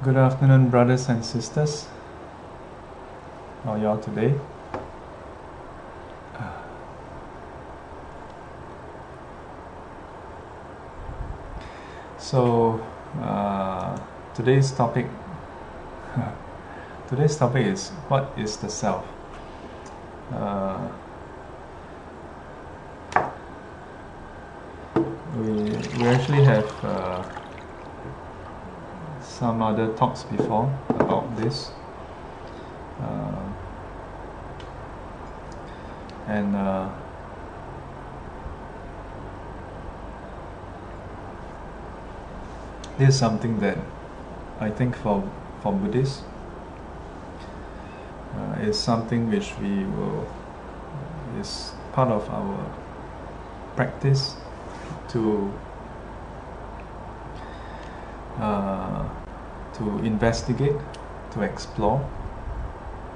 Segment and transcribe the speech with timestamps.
[0.00, 1.88] Good afternoon, brothers and sisters.
[3.64, 4.32] How are y'all today?
[12.16, 12.80] So,
[13.20, 13.98] uh,
[14.34, 15.06] today's topic
[17.08, 19.04] today's topic is what is the self?
[20.32, 20.78] Uh,
[25.36, 25.50] we,
[25.98, 27.24] we actually have uh,
[29.38, 31.70] some other talks before about this.
[33.00, 33.52] Uh,
[36.26, 36.88] and uh,
[42.98, 43.78] this is something that
[44.58, 45.22] I think for
[45.62, 46.24] for Buddhists
[48.34, 50.26] uh, is something which we will
[51.40, 52.58] is part of our
[53.76, 54.34] practice
[55.10, 55.52] to
[58.40, 59.08] uh,
[59.78, 60.76] to investigate,
[61.32, 62.08] to explore,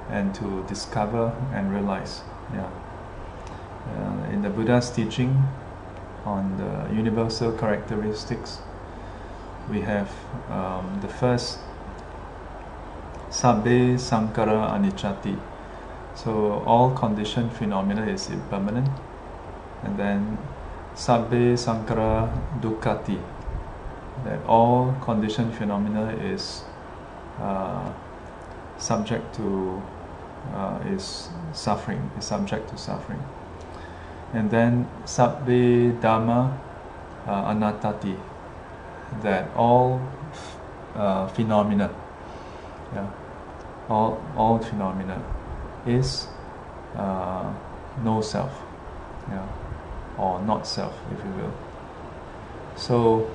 [0.09, 2.21] and to discover and realize.
[2.53, 2.69] Yeah.
[3.97, 5.43] Uh, in the Buddha's teaching
[6.25, 8.59] on the universal characteristics,
[9.69, 10.09] we have
[10.49, 11.59] um, the first
[13.29, 15.39] Sabbe Sankhara Anicca.
[16.15, 18.89] So all conditioned phenomena is impermanent.
[19.83, 20.37] And then
[20.95, 23.32] Sabbe Sankhara Dukkhati.
[24.25, 26.63] That all conditioned phenomena is
[27.39, 27.91] uh,
[28.77, 29.81] subject to
[30.53, 33.23] uh, is suffering, is subject to suffering.
[34.33, 36.57] And then Sabbe Dhamma
[37.27, 38.17] uh, Anattati.
[39.21, 40.01] That all
[40.95, 41.93] uh, phenomena,
[42.93, 43.07] yeah,
[43.89, 45.21] all, all phenomena
[45.85, 46.27] is
[46.95, 47.53] uh,
[48.03, 48.51] no self,
[49.29, 49.47] yeah,
[50.17, 51.53] or not self, if you will.
[52.75, 53.29] So,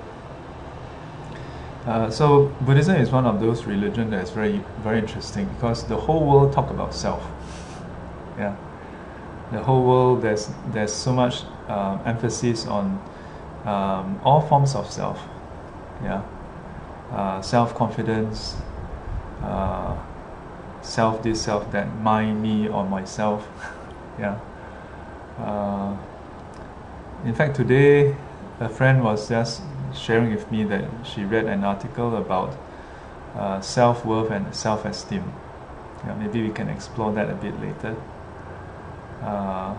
[1.88, 5.96] uh, so Buddhism is one of those religions that is very, very interesting because the
[5.96, 7.26] whole world talk about self.
[8.36, 8.54] Yeah,
[9.50, 13.00] the whole world there's there's so much uh, emphasis on
[13.64, 15.18] um, all forms of self.
[16.02, 16.22] Yeah,
[17.10, 18.56] uh, self confidence,
[19.42, 19.96] uh,
[20.82, 23.48] self this, self that, my, me, or myself.
[24.18, 24.38] yeah.
[25.38, 25.96] Uh,
[27.24, 28.14] in fact, today
[28.60, 29.62] a friend was just
[29.94, 32.56] sharing with me that she read an article about
[33.34, 35.32] uh, self worth and self esteem.
[36.04, 37.96] Yeah, maybe we can explore that a bit later.
[39.22, 39.74] Uh,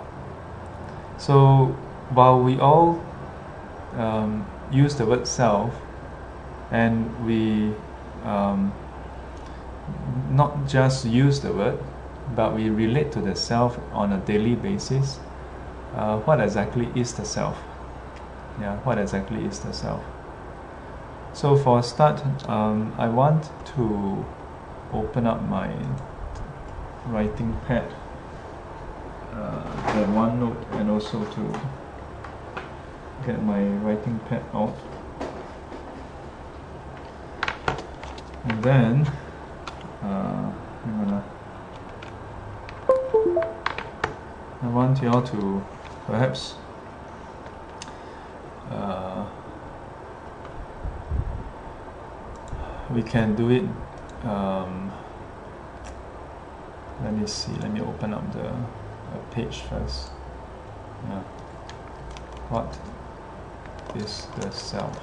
[1.18, 1.68] so
[2.14, 3.02] while we all
[3.98, 5.74] um, use the word self
[6.72, 7.74] and we
[8.26, 8.72] um,
[10.32, 11.80] not just use the word,
[12.36, 15.18] but we relate to the self on a daily basis.
[15.96, 17.58] Uh, what exactly is the self?
[18.60, 20.04] Yeah, what exactly is the self?
[21.34, 24.26] So for a start, um, I want to
[24.94, 25.70] open up my
[27.08, 27.86] writing pad,
[29.34, 31.54] uh, the OneNote, and also to
[33.26, 34.76] get my writing pad out.
[38.44, 39.12] And then
[40.04, 40.52] uh,
[40.86, 41.24] I'm gonna
[44.62, 45.66] I want you all to
[46.06, 46.56] perhaps
[48.72, 49.26] uh,
[52.94, 53.64] we can do it
[54.26, 54.92] um,
[57.04, 58.52] let me see let me open up the
[59.32, 60.12] page first
[61.08, 61.22] yeah.
[62.50, 62.78] what
[63.96, 64.98] is the self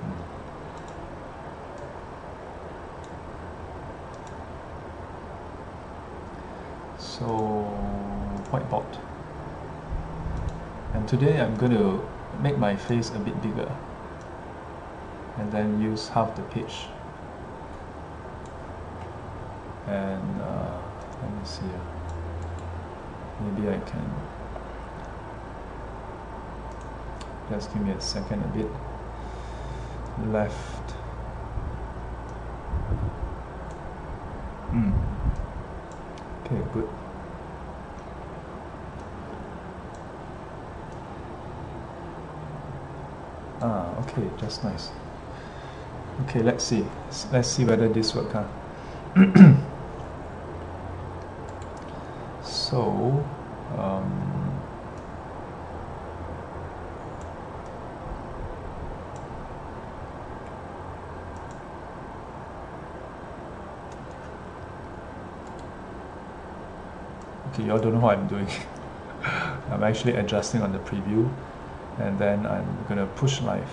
[0.00, 0.22] hmm.
[6.98, 7.26] so
[8.50, 8.98] whiteboard
[10.94, 12.02] and today I'm going to
[12.40, 13.70] make my face a bit bigger
[15.38, 16.86] and then use half the page
[19.86, 20.78] and uh,
[21.22, 21.66] let me see
[23.40, 24.10] maybe I can
[27.52, 28.70] just give me a second a bit.
[30.30, 30.94] Left.
[34.72, 34.94] Mm.
[36.46, 36.88] okay good
[43.62, 44.90] ah okay just nice.
[46.22, 46.84] Okay let's see.
[47.32, 48.44] Let's see whether this works huh?
[52.42, 53.24] so
[53.78, 54.60] um,
[67.52, 68.48] okay y'all don't know what I'm doing.
[69.70, 71.30] I'm actually adjusting on the preview
[72.02, 73.70] and then I'm gonna push live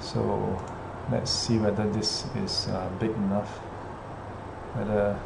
[0.00, 0.62] so
[1.10, 3.58] let's see whether this is uh, big enough.
[4.74, 5.18] Whether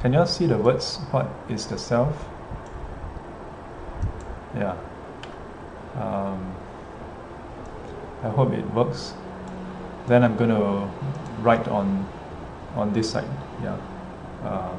[0.00, 2.14] can you all see the words what is the self?
[4.54, 4.76] Yeah.
[5.94, 6.54] Um,
[8.22, 9.14] I hope it works.
[10.06, 10.88] Then I'm to
[11.40, 12.06] write on
[12.74, 13.28] on this side
[13.62, 13.78] yeah.
[14.42, 14.76] Uh,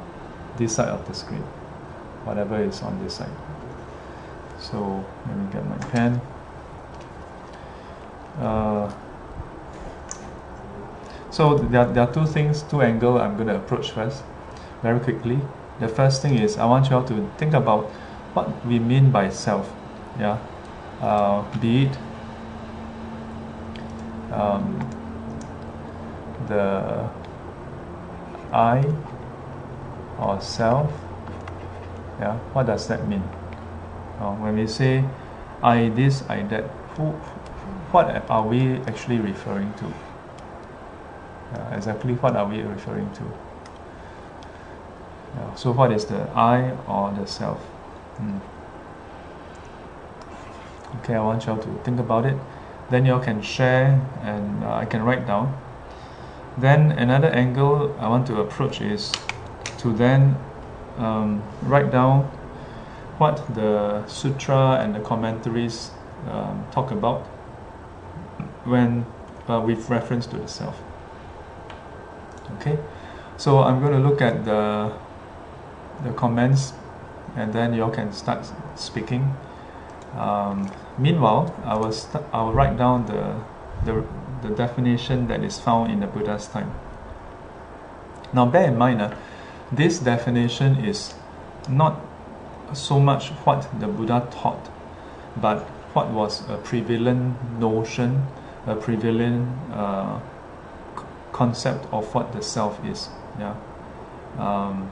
[0.58, 1.44] this side of the screen.
[2.26, 3.36] Whatever is on this side
[4.64, 6.22] so let me get my pen.
[8.40, 8.92] Uh,
[11.30, 14.24] so there, there are two things two angle I'm going to approach first
[14.82, 15.40] very quickly.
[15.80, 17.92] The first thing is I want you all to think about
[18.34, 19.72] what we mean by self
[20.18, 20.40] yeah?
[21.02, 21.98] Uh, be it
[24.32, 24.80] um,
[26.48, 27.10] the
[28.52, 28.84] I
[30.20, 30.92] or self
[32.20, 32.38] yeah?
[32.54, 33.24] What does that mean
[34.20, 35.04] uh, when we say
[35.62, 36.66] I this I that
[36.96, 37.12] who
[37.92, 39.86] what are we actually referring to?
[41.54, 43.24] Uh, exactly what are we referring to?
[45.36, 47.60] Yeah, so what is the I or the self?
[48.18, 48.38] Hmm.
[51.00, 52.38] okay I want you all to think about it.
[52.90, 55.58] Then you all can share and uh, I can write down.
[56.58, 59.12] Then another angle I want to approach is
[59.80, 60.36] to then
[60.98, 62.30] um, write down
[63.24, 65.92] what the sutra and the commentaries
[66.30, 67.22] um, talk about
[68.66, 69.06] when
[69.48, 70.76] uh, with reference to the self.
[72.56, 72.78] Okay,
[73.38, 74.92] so I'm going to look at the
[76.04, 76.74] the comments,
[77.38, 78.40] and then you all can start
[78.76, 79.24] speaking.
[80.18, 81.96] Um, meanwhile, I will
[82.34, 83.24] I will write down the
[83.88, 84.04] the
[84.44, 86.72] the definition that is found in the Buddha's time.
[88.34, 89.16] Now, bear in mind, uh,
[89.72, 91.14] this definition is
[91.70, 92.02] not
[92.76, 94.70] so much what the Buddha taught,
[95.38, 95.60] but
[95.94, 98.26] what was a prevalent notion,
[98.66, 100.20] a prevalent uh,
[101.32, 103.10] concept of what the self is.
[103.40, 103.56] Yeah.
[104.38, 104.92] Um,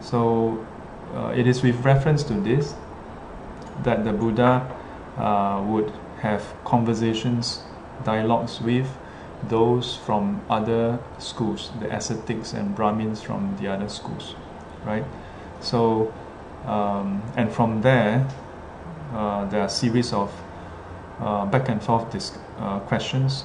[0.00, 0.66] so
[1.14, 2.74] uh, it is with reference to this
[3.82, 4.70] that the Buddha
[5.16, 7.62] uh, would have conversations
[8.04, 8.88] dialogues with
[9.48, 14.34] those from other schools, the ascetics and Brahmins from the other schools,
[14.84, 15.04] right?
[15.60, 16.12] So,
[16.66, 18.26] um, and from there,
[19.12, 20.32] uh, there are a series of
[21.20, 23.44] uh, back and forth dis- uh, questions.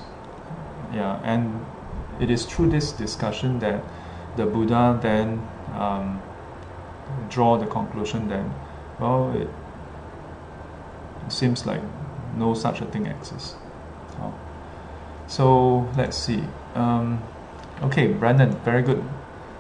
[0.94, 1.66] Yeah, and
[2.20, 3.84] it is through this discussion that
[4.36, 6.22] the Buddha then um,
[7.30, 8.46] draw the conclusion that,
[9.00, 9.50] well, it
[11.32, 11.82] seems like
[12.36, 13.56] no such a thing exists.
[15.30, 16.44] So let's see.
[16.74, 17.22] Um,
[17.84, 19.04] okay, Brandon, very good.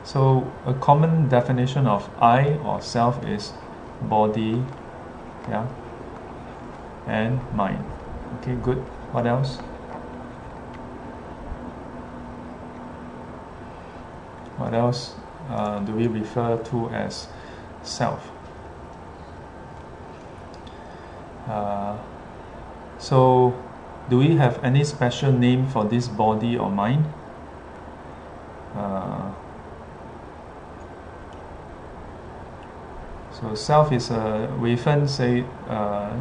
[0.09, 3.53] So a common definition of I or self is
[4.01, 4.63] body,
[5.47, 5.67] yeah,
[7.05, 7.85] and mind.
[8.37, 8.79] Okay, good.
[9.11, 9.57] What else?
[14.57, 15.13] What else
[15.47, 17.27] uh, do we refer to as
[17.83, 18.31] self?
[21.47, 21.95] Uh,
[22.97, 23.53] so
[24.09, 27.05] do we have any special name for this body or mind?
[28.75, 29.33] Uh,
[33.39, 36.15] so self is a Wei Fen say uh,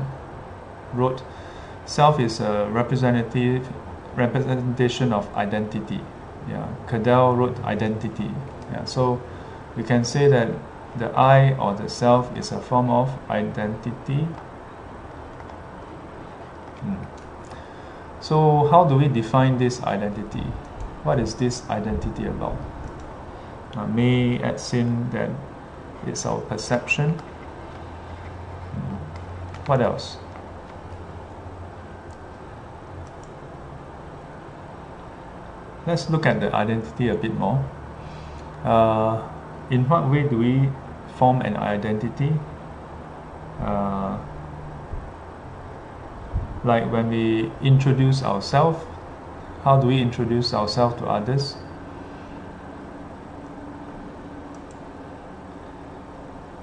[0.92, 1.22] wrote
[1.86, 3.66] self is a representative
[4.14, 6.00] representation of identity.
[6.48, 8.30] Yeah, Cadell wrote identity.
[8.72, 9.20] Yeah, so
[9.76, 10.50] we can say that
[10.96, 14.26] the I or the self is a form of identity.
[16.80, 16.96] Hmm.
[18.20, 20.44] So, how do we define this identity?
[21.04, 22.56] What is this identity about?
[23.76, 25.30] Uh, May adds in that
[26.06, 27.10] it's our perception.
[29.66, 30.16] What else?
[35.86, 37.64] Let's look at the identity a bit more.
[38.64, 39.28] Uh,
[39.70, 40.70] in what way do we
[41.16, 42.32] form an identity?
[43.60, 44.18] Uh,
[46.64, 48.84] like when we introduce ourselves
[49.64, 51.56] how do we introduce ourselves to others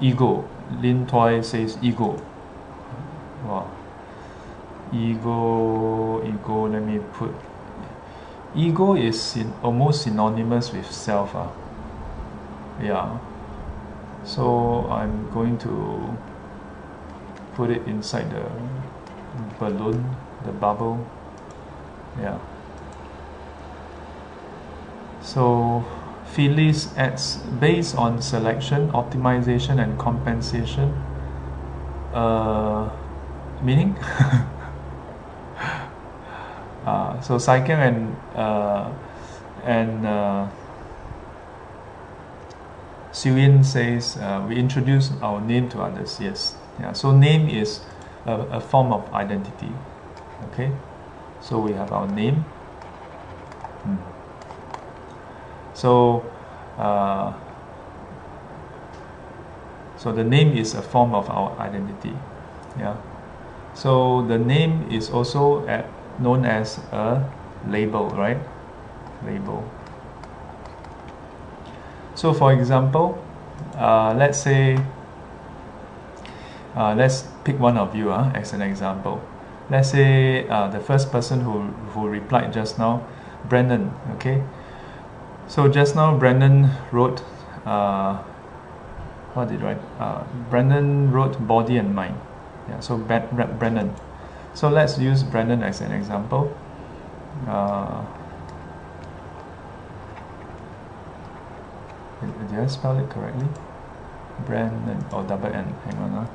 [0.01, 0.47] ego
[0.81, 2.19] lin toy says ego
[3.45, 3.67] wow
[4.93, 7.31] ego ego let me put
[8.55, 11.47] ego is syn- almost synonymous with self uh.
[12.81, 13.17] yeah
[14.23, 16.17] so i'm going to
[17.55, 18.43] put it inside the
[19.59, 21.07] balloon, the bubble.
[22.19, 22.39] Yeah.
[25.21, 25.85] So
[26.25, 30.93] Phyllis adds based on selection, optimization, and compensation.
[32.13, 32.89] Uh,
[33.61, 33.95] meaning?
[36.85, 38.91] uh, so Saikyang and uh,
[39.63, 40.47] and uh,
[43.23, 46.19] Yin says uh, we introduce our name to others.
[46.19, 46.93] Yes, yeah.
[46.93, 47.81] So name is
[48.25, 49.71] a, a form of identity.
[50.51, 50.71] Okay,
[51.41, 52.45] so we have our name.
[53.83, 53.95] Hmm.
[55.75, 56.25] So.
[56.79, 57.33] Uh,
[59.97, 62.13] so the name is a form of our identity.
[62.77, 62.97] Yeah.
[63.73, 65.65] So the name is also
[66.19, 67.31] known as a
[67.67, 68.37] label, right?
[69.25, 69.63] Label.
[72.15, 73.17] So for example,
[73.75, 74.77] uh, let's say,
[76.75, 79.21] uh, let's pick one of you uh, as an example.
[79.69, 83.05] Let's say uh, the first person who, who replied just now,
[83.49, 84.43] Brandon, okay?
[85.47, 87.23] So just now Brandon wrote
[87.65, 88.23] uh,
[89.35, 89.81] what did write?
[89.99, 92.17] Uh, Brandon wrote body and mind.
[92.69, 93.93] Yeah, so Brandon.
[94.53, 96.55] So let's use Brandon as an example.
[97.45, 98.05] Uh,
[102.21, 103.47] did I spell it correctly?
[104.45, 105.65] Brandon or oh, double N.
[105.83, 106.13] Hang on.
[106.13, 106.27] Uh.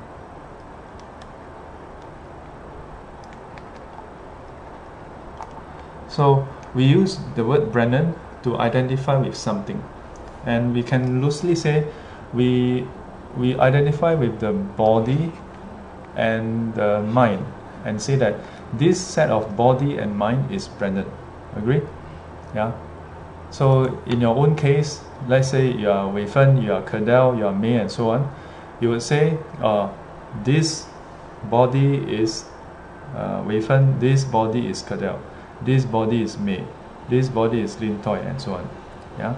[6.07, 9.83] So we use the word Brandon to identify with something,
[10.45, 11.87] and we can loosely say
[12.33, 12.87] we
[13.37, 15.31] we identify with the body
[16.15, 17.45] and the mind
[17.85, 18.35] and say that
[18.73, 21.05] this set of body and mind is Brandon.
[21.55, 21.81] Agree?
[22.53, 22.71] Yeah.
[23.49, 27.45] So in your own case, let's say you are Wei Fen, you are Cadell, you
[27.45, 28.33] are May, and so on.
[28.79, 29.91] You would say, uh,
[30.43, 30.87] this
[31.49, 32.45] body is
[33.15, 35.19] uh, Wei Fen, this body is Cadell,
[35.61, 36.65] this body is May,
[37.09, 38.69] this body is Lin Toy, and so on.
[39.17, 39.35] Yeah.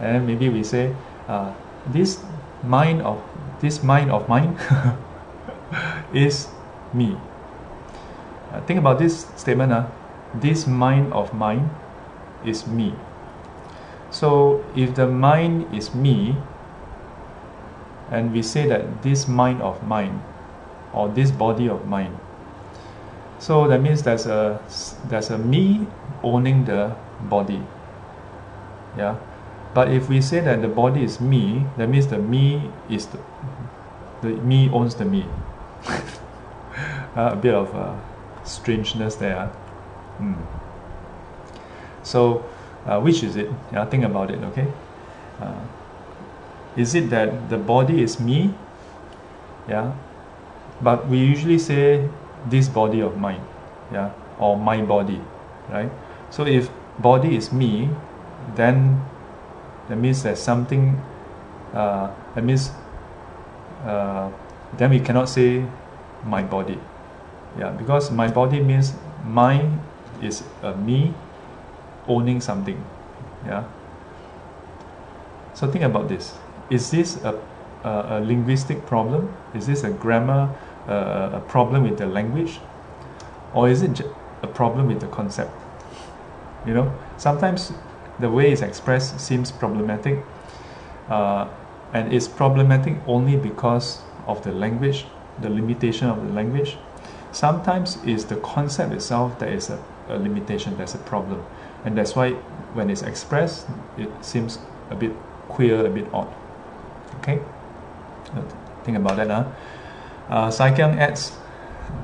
[0.00, 0.94] And maybe we say,
[1.28, 1.52] uh,
[1.88, 2.22] this
[2.62, 3.22] mind of
[3.60, 4.58] this mind of mine
[6.12, 6.48] is
[6.92, 7.16] me.
[8.52, 9.72] Uh, think about this statement.
[9.72, 9.86] Uh,
[10.34, 11.70] this mind of mine
[12.44, 12.94] is me.
[14.10, 16.36] So if the mind is me,
[18.10, 20.22] and we say that this mind of mine,
[20.92, 22.18] or this body of mine,
[23.38, 24.60] so that means there's a
[25.08, 25.86] there's a me
[26.22, 27.62] owning the body.
[28.96, 29.16] Yeah.
[29.74, 33.18] But if we say that the body is me, that means the me is the,
[34.22, 35.26] the me owns the me.
[37.16, 37.94] uh, a bit of uh,
[38.44, 39.50] strangeness there.
[40.18, 40.46] Mm.
[42.02, 42.44] So,
[42.86, 43.50] uh, which is it?
[43.72, 44.42] Yeah, think about it.
[44.44, 44.66] Okay.
[45.40, 45.60] Uh,
[46.76, 48.54] is it that the body is me?
[49.68, 49.92] Yeah.
[50.80, 52.08] But we usually say
[52.48, 53.44] this body of mine.
[53.92, 54.12] Yeah.
[54.38, 55.20] Or my body.
[55.68, 55.90] Right.
[56.30, 57.90] So if body is me,
[58.54, 59.02] then
[59.88, 61.00] that means there's something
[61.74, 62.70] uh, that means
[63.84, 64.30] uh,
[64.76, 65.64] then we cannot say
[66.24, 66.78] my body.
[67.58, 69.80] Yeah because my body means mine
[70.22, 71.14] is a me
[72.08, 72.82] owning something.
[73.44, 73.64] Yeah.
[75.54, 76.34] So think about this.
[76.70, 77.40] Is this a,
[77.84, 79.34] a, a linguistic problem?
[79.54, 80.54] Is this a grammar
[80.88, 82.60] uh, a problem with the language?
[83.54, 84.02] Or is it
[84.42, 85.50] a problem with the concept
[86.66, 86.92] you know?
[87.16, 87.72] Sometimes
[88.18, 90.24] the way it's expressed seems problematic
[91.08, 91.48] uh,
[91.92, 95.06] and it's problematic only because of the language
[95.40, 96.76] the limitation of the language.
[97.32, 101.44] Sometimes it's the concept itself that is a, a limitation that's a problem.
[101.84, 102.30] And that's why
[102.74, 103.66] when it's expressed
[103.98, 104.58] it seems
[104.90, 105.12] a bit
[105.48, 106.32] queer a bit odd.
[107.18, 107.40] Okay?
[108.84, 109.44] Think about that huh?
[110.28, 111.32] uh, Saikyang adds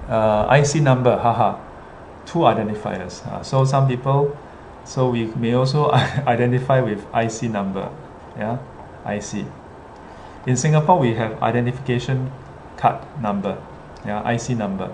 [0.08, 1.58] uh, IC number haha
[2.26, 3.26] two identifiers.
[3.26, 4.36] Uh, so some people
[4.84, 5.90] so we may also
[6.26, 7.90] identify with IC number,
[8.36, 8.58] yeah,
[9.06, 9.46] IC.
[10.46, 12.32] In Singapore, we have identification
[12.76, 13.62] card number,
[14.04, 14.92] yeah, IC number.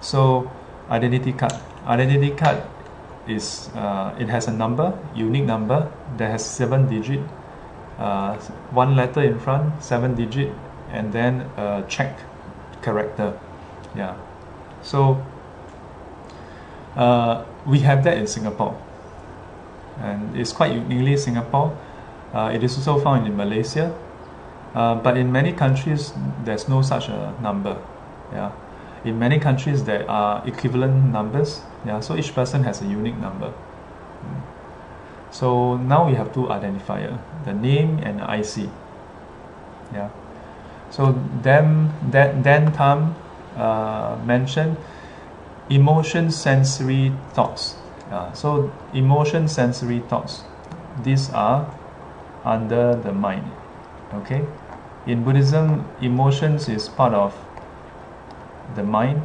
[0.00, 0.50] So
[0.90, 1.54] identity card,
[1.86, 2.62] identity card
[3.26, 7.20] is uh, it has a number, unique number that has seven digit,
[7.98, 8.36] uh,
[8.70, 10.52] one letter in front, seven digit,
[10.90, 12.18] and then a check
[12.82, 13.38] character,
[13.96, 14.16] yeah.
[14.82, 15.24] So
[16.94, 18.78] uh, we have that in Singapore
[20.00, 21.76] and it's quite uniquely Singapore.
[22.32, 23.94] Uh, it is also found in Malaysia,
[24.74, 26.12] uh, but in many countries
[26.44, 27.76] there's no such a number.
[28.32, 28.52] Yeah,
[29.04, 31.60] in many countries there are equivalent numbers.
[31.86, 33.48] Yeah, so each person has a unique number.
[33.48, 34.42] Mm.
[35.30, 38.68] So now we have two identifier: the name and the IC.
[39.92, 40.10] Yeah.
[40.90, 43.14] So then that Dan Tam
[43.56, 44.76] uh, mentioned
[45.70, 47.76] emotion, sensory, thoughts.
[48.10, 50.42] Uh, so emotion, sensory, thoughts,
[51.02, 51.66] these are
[52.44, 53.50] under the mind.
[54.12, 54.46] Okay,
[55.06, 57.34] in Buddhism, emotions is part of
[58.74, 59.22] the mind.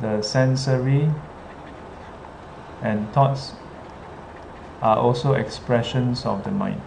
[0.00, 1.08] The sensory
[2.82, 3.54] and thoughts
[4.82, 6.80] are also expressions of the mind.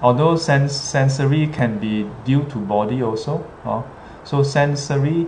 [0.00, 3.82] Although sense, sensory can be due to body also, uh,
[4.24, 5.26] so sensory,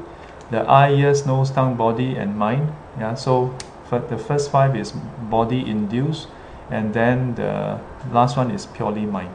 [0.50, 2.73] the eye, ears, nose, tongue, body, and mind.
[2.98, 3.54] Yeah, so
[3.90, 4.92] the first five is
[5.30, 6.28] body induced,
[6.70, 7.80] and then the
[8.12, 9.34] last one is purely mind.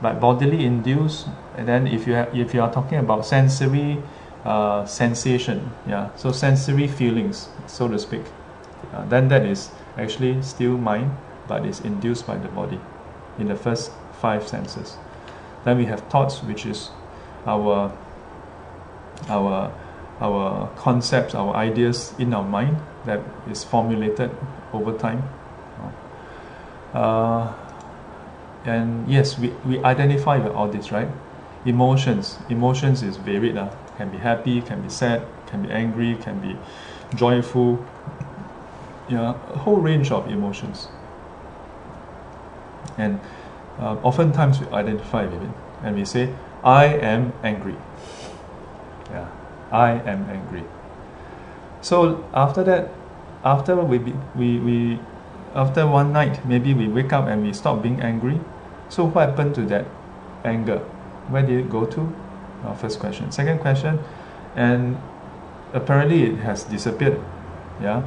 [0.00, 1.26] But bodily induced,
[1.56, 4.02] and then if you have, if you are talking about sensory
[4.44, 8.22] uh, sensation, yeah, so sensory feelings, so to speak,
[8.92, 11.10] uh, then that is actually still mind,
[11.48, 12.80] but is induced by the body
[13.38, 14.96] in the first five senses.
[15.64, 16.90] Then we have thoughts, which is
[17.46, 17.96] our
[19.28, 19.72] our
[20.20, 24.30] our concepts, our ideas in our mind that is formulated
[24.72, 25.22] over time.
[26.92, 27.52] Uh,
[28.64, 31.08] and yes, we, we identify with all this, right?
[31.66, 32.38] Emotions.
[32.48, 33.56] Emotions is varied.
[33.56, 36.56] Uh, can be happy, can be sad, can be angry, can be
[37.16, 37.84] joyful.
[39.08, 40.88] Yeah, a whole range of emotions.
[42.96, 43.20] And
[43.78, 45.50] uh, oftentimes we identify with it
[45.82, 47.76] and we say, I am angry.
[49.10, 49.28] Yeah,
[49.74, 50.62] I am angry.
[51.82, 52.90] So after that,
[53.44, 53.98] after we,
[54.36, 55.00] we, we
[55.54, 58.40] after one night, maybe we wake up and we stop being angry.
[58.88, 59.86] So what happened to that
[60.44, 60.78] anger?
[61.28, 62.14] Where did it go to?
[62.64, 63.30] Our first question.
[63.30, 63.98] Second question,
[64.56, 64.96] and
[65.74, 67.20] apparently it has disappeared,
[67.82, 68.02] yeah,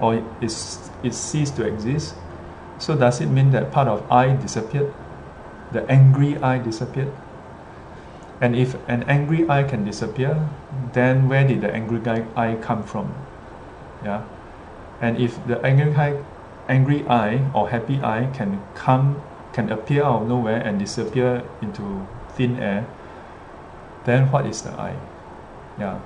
[0.00, 2.14] or it's it ceased to exist.
[2.78, 4.94] So does it mean that part of I disappeared?
[5.72, 7.12] The angry I disappeared?
[8.40, 10.48] And if an angry eye can disappear,
[10.92, 13.14] then where did the angry guy I come from?
[14.04, 14.24] Yeah.
[15.00, 16.22] And if the angry eye,
[16.68, 19.20] angry I or happy eye can come,
[19.52, 22.86] can appear out of nowhere and disappear into thin air,
[24.04, 24.96] then what is the eye?
[25.78, 26.00] Yeah.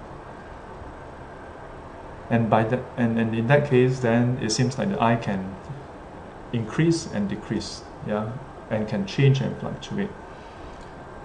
[2.31, 5.55] And by that, and, and in that case, then it seems like the eye can
[6.53, 8.33] increase and decrease, yeah,
[8.71, 10.11] and can change and fluctuate.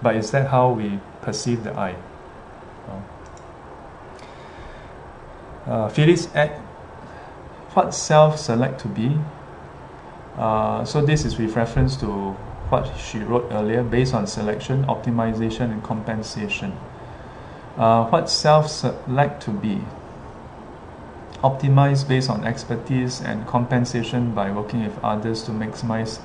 [0.01, 1.95] But is that how we perceive the I?
[5.67, 6.57] Uh, Phyllis at
[7.73, 9.19] what self select to be?
[10.37, 12.07] Uh, so this is with reference to
[12.69, 16.71] what she wrote earlier based on selection, optimization, and compensation.
[17.75, 19.81] Uh, what self select to be?
[21.43, 26.19] Optimize based on expertise and compensation by working with others to maximize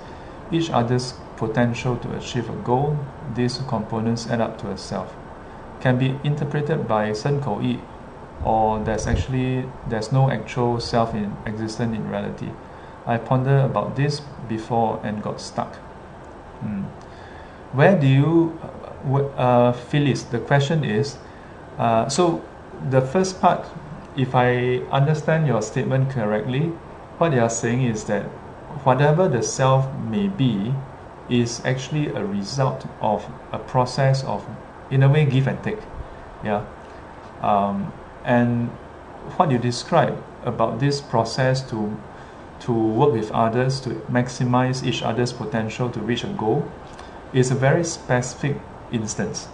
[0.52, 2.96] each other's potential to achieve a goal.
[3.35, 5.12] These components add up to a self.
[5.81, 7.81] Can be interpreted by Sen Kou Yi,
[8.44, 12.50] or there's actually there's no actual self in existence in reality.
[13.07, 15.74] I pondered about this before and got stuck.
[16.62, 16.85] Hmm.
[17.72, 18.59] Where do you,
[19.37, 20.22] uh, Phyllis?
[20.22, 21.18] The question is,
[21.78, 22.44] uh, so
[22.90, 23.66] the first part,
[24.16, 26.70] if I understand your statement correctly,
[27.18, 28.22] what you are saying is that
[28.85, 30.72] whatever the self may be,
[31.32, 34.46] is actually a result of a process of,
[34.90, 35.78] in a way, give and take.
[36.44, 36.64] Yeah.
[37.40, 37.92] Um,
[38.24, 38.68] and
[39.36, 41.96] what you describe about this process to
[42.60, 46.64] to work with others to maximize each other's potential to reach a goal
[47.32, 48.56] is a very specific
[48.92, 49.48] instance.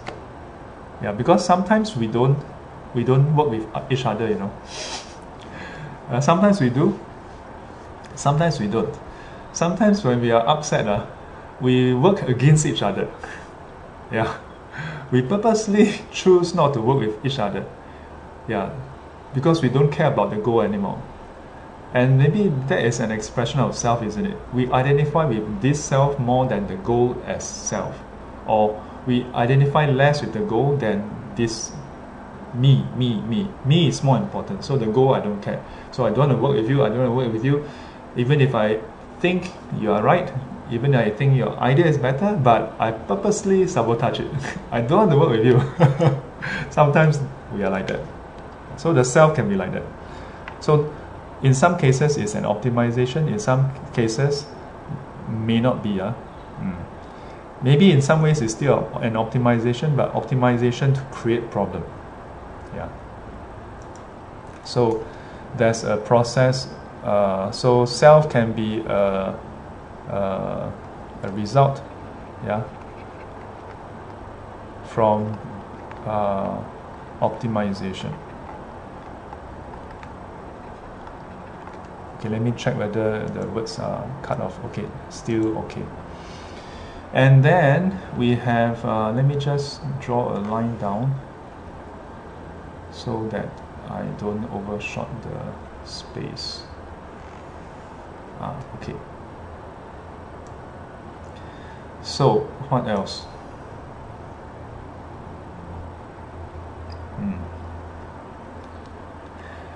[1.01, 2.37] Yeah, because sometimes we don't
[2.93, 4.51] we don't work with each other, you know.
[6.09, 6.99] Uh, sometimes we do.
[8.15, 8.97] Sometimes we don't.
[9.53, 11.05] Sometimes when we are upset, uh,
[11.61, 13.09] we work against each other.
[14.11, 14.37] Yeah,
[15.11, 17.65] we purposely choose not to work with each other.
[18.47, 18.71] Yeah,
[19.33, 21.01] because we don't care about the goal anymore.
[21.93, 24.37] And maybe that is an expression of self, isn't it?
[24.53, 27.99] We identify with this self more than the goal as self.
[28.47, 31.71] Or we identify less with the goal than this
[32.53, 33.47] me, me, me.
[33.65, 34.63] Me is more important.
[34.63, 35.63] So the goal, I don't care.
[35.91, 37.67] So I don't want to work with you, I don't want to work with you.
[38.15, 38.79] Even if I
[39.19, 40.31] think you are right,
[40.71, 44.31] even I think your idea is better, but I purposely sabotage it.
[44.71, 45.61] I don't want to work with you.
[46.69, 47.19] Sometimes
[47.53, 47.99] we are like that.
[48.77, 49.83] So the self can be like that.
[50.59, 50.93] So
[51.41, 54.45] in some cases it's an optimization, in some cases
[55.27, 55.99] may not be.
[55.99, 56.13] Uh.
[56.59, 56.75] Mm.
[57.61, 61.83] Maybe in some ways it's still an optimization, but optimization to create problem.
[62.73, 62.89] Yeah.
[64.63, 65.05] So
[65.57, 66.69] there's a process.
[67.03, 69.37] Uh, so self can be a,
[70.09, 70.71] a,
[71.23, 71.81] a result,
[72.45, 72.63] yeah,
[74.85, 75.37] from
[76.05, 76.59] uh,
[77.21, 78.11] optimization.
[82.19, 84.63] Okay, let me check whether the words are cut off.
[84.65, 85.83] Okay, still okay.
[87.13, 91.15] And then we have, uh, let me just draw a line down
[92.91, 93.49] so that
[93.89, 96.63] I don't overshot the space.
[98.39, 98.95] Ah, okay.
[102.01, 103.21] So, what else?
[107.17, 107.33] Hmm.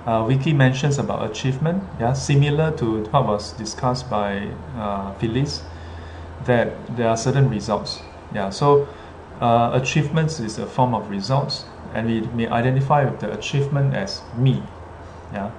[0.06, 5.62] Uh, Wiki mentions about achievement, yeah, similar to what was discussed by uh, Phyllis,
[6.44, 8.00] that there are certain results.
[8.34, 8.86] Yeah, so
[9.40, 14.22] uh, achievements is a form of results, and we may identify with the achievement as
[14.36, 14.62] me.
[15.32, 15.50] Yeah,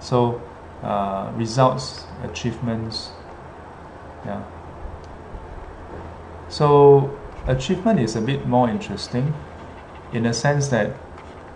[0.00, 0.40] so
[0.82, 3.10] uh, results, achievements.
[4.24, 4.42] Yeah.
[6.52, 9.32] So achievement is a bit more interesting,
[10.12, 10.94] in the sense that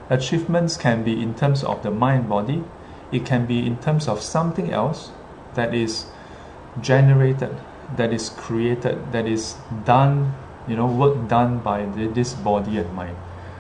[0.09, 2.65] achievements can be in terms of the mind body,
[3.13, 5.11] it can be in terms of something else
[5.53, 6.07] that is
[6.81, 7.55] generated,
[7.97, 10.35] that is created, that is done,
[10.67, 13.19] you know, work done by this body and mind.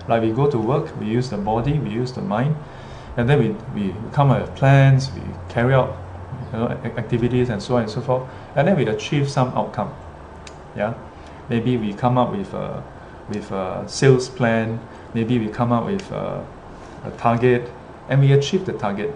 [0.08, 2.56] Like we go to work, we use the body, we use the mind,
[3.18, 5.20] and then we, we come up with plans, we
[5.50, 5.98] carry out
[6.52, 9.94] you know, activities and so on and so forth, and then we achieve some outcome.
[10.74, 10.94] Yeah,
[11.48, 12.82] maybe we come up with a
[13.28, 14.80] with a sales plan,
[15.14, 16.46] maybe we come up with a,
[17.04, 17.70] a target.
[18.08, 19.14] And we achieve the target.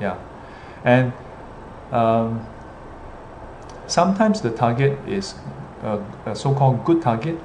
[0.00, 0.18] Yeah.
[0.84, 1.12] And
[1.90, 2.46] um,
[3.86, 5.34] sometimes the target is
[5.82, 7.38] a, a, so-called good target.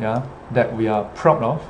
[0.00, 0.26] Yeah.
[0.52, 1.62] That we are proud of.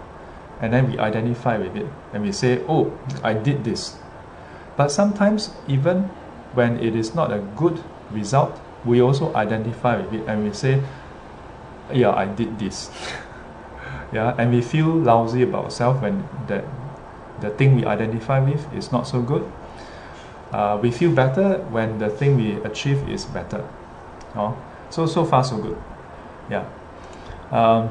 [0.60, 1.86] And then we identify with it.
[2.12, 3.96] And we say oh i did this.
[4.76, 6.04] But sometimes even
[6.54, 10.28] when it is not a good result we also identify with it.
[10.28, 10.82] And we say
[11.92, 12.90] yeah i did this.
[14.12, 16.64] Yeah and we feel lousy about ourselves when that
[17.40, 19.50] the thing we identify with is not so good.
[20.52, 23.64] Uh, we feel better when the thing we achieve is better.
[24.36, 24.54] Oh,
[24.90, 25.76] so so far so good.
[26.50, 26.68] Yeah.
[27.50, 27.88] Um,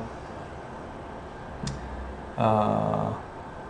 [2.37, 3.13] uh,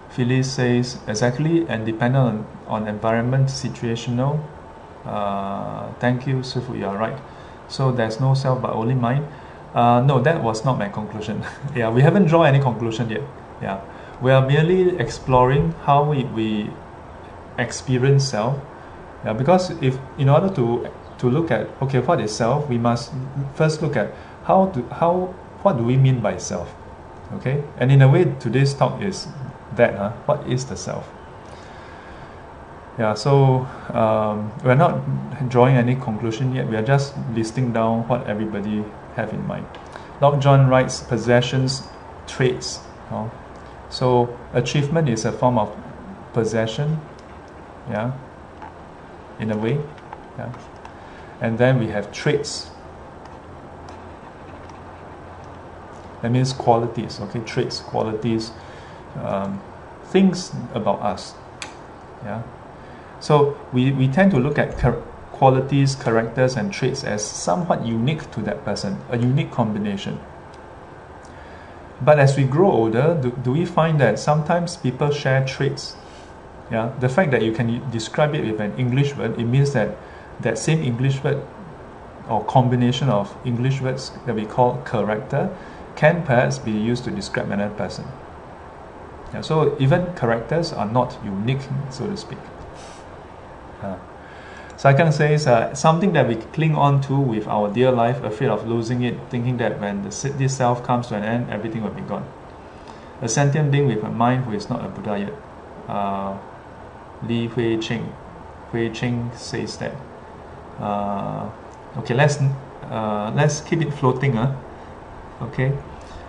[0.09, 4.39] Phyllis says exactly and dependent on, on environment situational.
[5.05, 7.17] Uh, thank you Sifu you are right.
[7.69, 9.25] So there's no self but only mind
[9.73, 11.43] uh, no, that was not my conclusion.
[11.75, 13.21] yeah, we haven't drawn any conclusion yet.
[13.61, 13.81] Yeah,
[14.21, 16.69] we are merely exploring how we, we
[17.57, 18.59] experience self.
[19.23, 20.87] Yeah, because if in order to
[21.19, 23.11] to look at okay, what is self, we must
[23.55, 26.73] first look at how do how what do we mean by self.
[27.35, 29.27] Okay, and in a way, today's talk is
[29.75, 29.95] that.
[29.95, 30.11] Huh?
[30.25, 31.07] What is the self?
[32.99, 34.99] Yeah, so um, we're not
[35.49, 36.67] drawing any conclusion yet.
[36.67, 38.83] We are just listing down what everybody
[39.15, 39.67] have in mind.
[40.21, 41.83] Lord John writes possessions,
[42.27, 42.79] traits.
[43.89, 45.75] So achievement is a form of
[46.31, 46.99] possession,
[47.89, 48.13] yeah,
[49.39, 49.79] in a way,
[50.37, 50.53] yeah.
[51.41, 52.69] And then we have traits.
[56.21, 58.51] That means qualities, okay, traits, qualities,
[59.21, 59.61] um,
[60.05, 61.33] things about us,
[62.23, 62.43] yeah.
[63.19, 64.77] So we, we tend to look at
[65.41, 70.19] qualities, characters, and traits as somewhat unique to that person, a unique combination.
[71.99, 75.95] But as we grow older, do, do we find that sometimes people share traits?
[76.69, 79.97] Yeah, the fact that you can describe it with an English word, it means that
[80.41, 81.41] that same English word
[82.29, 85.49] or combination of English words that we call character
[85.95, 88.05] can perhaps be used to describe another person.
[89.33, 92.37] Yeah, so even characters are not unique, so to speak.
[93.81, 93.95] Uh,
[94.81, 98.67] Second says uh, something that we cling on to with our dear life, afraid of
[98.67, 102.01] losing it, thinking that when the, this self comes to an end, everything will be
[102.01, 102.27] gone.
[103.21, 105.33] A sentient being with a mind who is not a Buddha yet.
[105.87, 106.35] Uh,
[107.27, 108.11] Li Hui Ching.
[108.71, 109.93] Hui Ching says that.
[110.79, 111.51] Uh,
[111.97, 112.39] okay, let's
[112.89, 114.33] uh, let's keep it floating.
[114.33, 114.51] Huh?
[115.43, 115.77] Okay,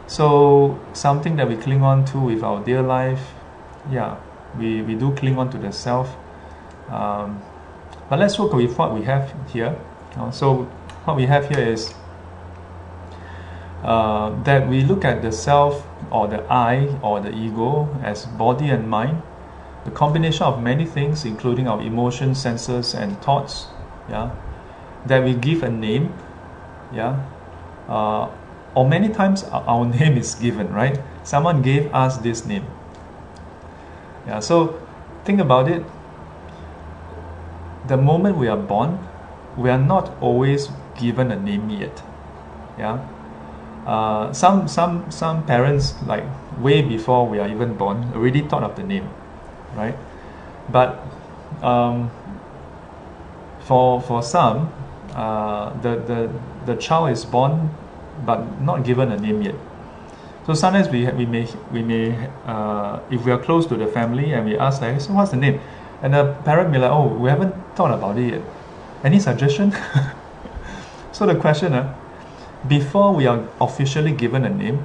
[0.07, 3.33] so something that we cling on to with our dear life,
[3.91, 4.19] yeah,
[4.59, 6.15] we, we do cling on to the self.
[6.91, 7.43] Um,
[8.09, 9.77] but let's work with what we have here.
[10.17, 10.65] Uh, so
[11.05, 11.95] what we have here is
[13.83, 18.71] uh, that we look at the self or the I or the ego as body
[18.71, 19.23] and mind,
[19.85, 23.67] the combination of many things, including our emotions, senses, and thoughts.
[24.09, 24.31] Yeah,
[25.07, 26.15] that we give a name.
[26.93, 27.27] Yeah,
[27.89, 28.31] uh,
[28.75, 30.73] or many times our name is given.
[30.73, 32.67] Right, someone gave us this name.
[34.27, 34.81] Yeah, so
[35.25, 35.85] think about it
[37.87, 38.99] the moment we are born,
[39.57, 42.03] we are not always given a name yet.
[42.79, 42.99] Yeah.
[43.87, 46.25] Uh, some some some parents like
[46.61, 49.09] way before we are even born already thought of the name,
[49.75, 49.97] right?
[50.71, 51.03] But
[51.63, 52.11] um,
[53.61, 54.73] for for some,
[55.15, 56.31] uh, the the
[56.67, 57.71] the child is born
[58.25, 59.57] but not given a name yet.
[60.47, 64.33] So sometimes we we may we may uh, if we are close to the family
[64.33, 65.61] and we ask like, so what's the name?
[66.03, 68.43] And the parent be like, oh, we haven't thought about it yet.
[69.05, 69.73] Any suggestion?
[71.13, 71.95] so the question, uh,
[72.67, 74.79] before we are officially given a name,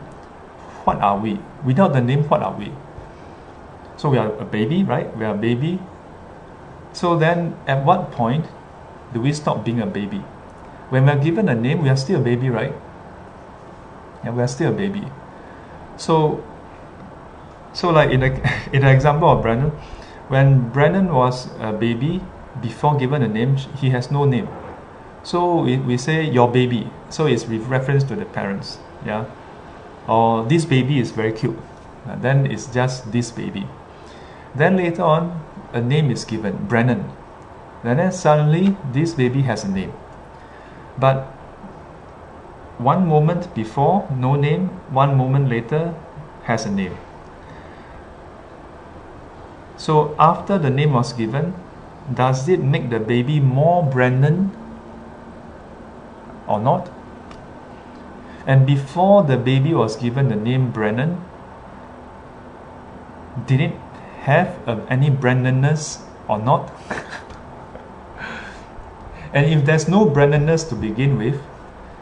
[0.86, 1.39] what are we?
[1.65, 2.71] Without the name, what are we?
[3.97, 5.15] So we are a baby, right?
[5.17, 5.80] We are a baby.
[6.93, 8.45] So then, at what point
[9.13, 10.23] do we stop being a baby?
[10.89, 12.73] When we are given a name, we are still a baby, right?
[14.23, 15.03] Yeah, we are still a baby.
[15.97, 16.43] So,
[17.73, 18.32] so like in the
[18.73, 19.71] in the example of Brandon,
[20.30, 22.22] when Brandon was a baby,
[22.62, 24.48] before given a name, he has no name.
[25.24, 26.90] So we, we say your baby.
[27.10, 28.80] So it's with reference to the parents.
[29.06, 29.26] Yeah.
[30.08, 31.58] Or this baby is very cute.
[32.08, 33.68] Uh, then it's just this baby.
[34.56, 37.10] Then later on, a name is given, Brennan.
[37.84, 39.94] And then suddenly this baby has a name.
[40.98, 41.26] But
[42.78, 45.94] one moment before, no name, one moment later,
[46.44, 46.98] has a name.
[49.78, 51.54] So after the name was given,
[52.13, 54.52] does it make the baby more Brandon
[56.48, 56.90] or not?
[58.48, 61.24] And before the baby was given the name Brennan,
[63.46, 63.74] did it
[64.22, 66.72] have uh, any Brandonness or not?
[69.34, 71.42] and if there's no Brandonness to begin with,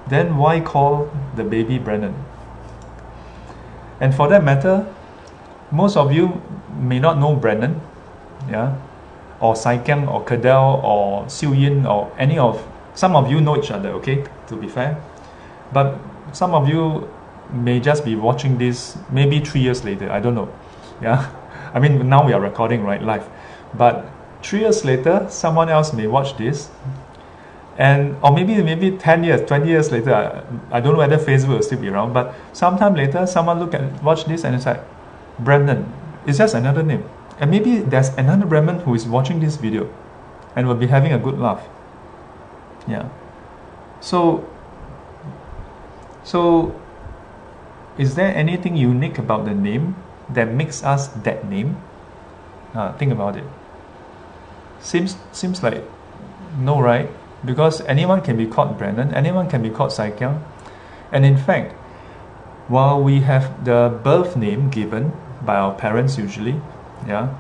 [0.07, 2.13] then why call the baby Brennan?
[3.99, 4.93] And for that matter,
[5.75, 6.41] most of you
[6.79, 7.81] may not know Brennan,
[8.49, 8.75] yeah,
[9.39, 13.71] or Saikem or Cadell or Siu Yin or any of some of you know each
[13.71, 14.97] other, okay, to be fair.
[15.73, 15.99] But
[16.31, 17.09] some of you
[17.51, 20.09] may just be watching this maybe three years later.
[20.09, 20.49] I don't know.
[21.01, 21.29] Yeah.
[21.73, 23.27] I mean now we are recording right live.
[23.73, 24.05] But
[24.41, 26.69] three years later, someone else may watch this.
[27.77, 31.49] And or maybe maybe 10 years, 20 years later, I, I don't know whether Facebook
[31.49, 34.79] will still be around, but sometime later someone look at watch this and it's like
[35.39, 35.91] Brandon.
[36.25, 37.03] It's just another name.
[37.39, 39.93] And maybe there's another Brandon who is watching this video
[40.55, 41.67] and will be having a good laugh.
[42.87, 43.09] Yeah.
[43.99, 44.47] So,
[46.23, 46.79] so
[47.97, 49.95] is there anything unique about the name
[50.29, 51.77] that makes us that name?
[52.73, 53.43] Uh, think about it.
[54.79, 55.83] Seems seems like
[56.59, 57.09] no, right?
[57.43, 60.41] Because anyone can be called Brandon, anyone can be called Saikyang.
[61.11, 61.73] And in fact,
[62.67, 66.61] while we have the birth name given by our parents usually,
[67.07, 67.35] yeah,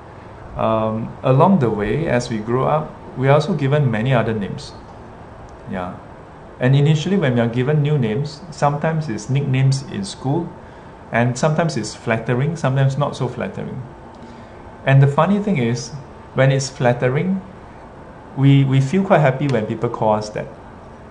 [0.57, 4.73] um, along the way as we grow up, we are also given many other names.
[5.71, 5.97] Yeah.
[6.59, 10.49] And initially, when we are given new names, sometimes it's nicknames in school,
[11.11, 13.81] and sometimes it's flattering, sometimes not so flattering.
[14.85, 15.89] And the funny thing is,
[16.33, 17.41] when it's flattering,
[18.37, 20.47] we, we feel quite happy when people call us that.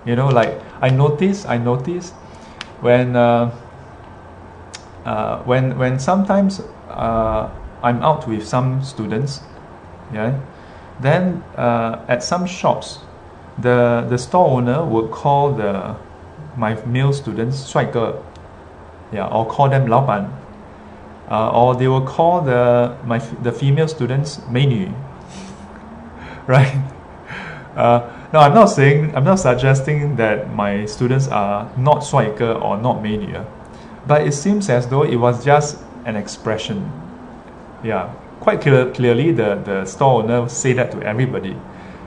[0.06, 2.10] You know, like I notice, I notice
[2.80, 3.50] when uh,
[5.05, 7.49] uh, when when sometimes uh,
[7.81, 9.41] I'm out with some students,
[10.13, 10.39] yeah,
[11.01, 12.99] then uh, at some shops
[13.61, 15.95] the the store owner would call the
[16.55, 18.15] my male students 帅哥
[19.11, 20.25] yeah or call them 老板
[21.29, 24.89] uh, or they will call the my the female students 美女
[26.47, 26.75] right
[27.75, 32.77] uh, no I'm not saying I'm not suggesting that my students are not 帅哥 or
[32.77, 33.35] not 美女
[34.06, 36.90] but it seems as though it was just an expression.
[37.82, 41.56] Yeah, quite clear, clearly the, the store owner say that to everybody.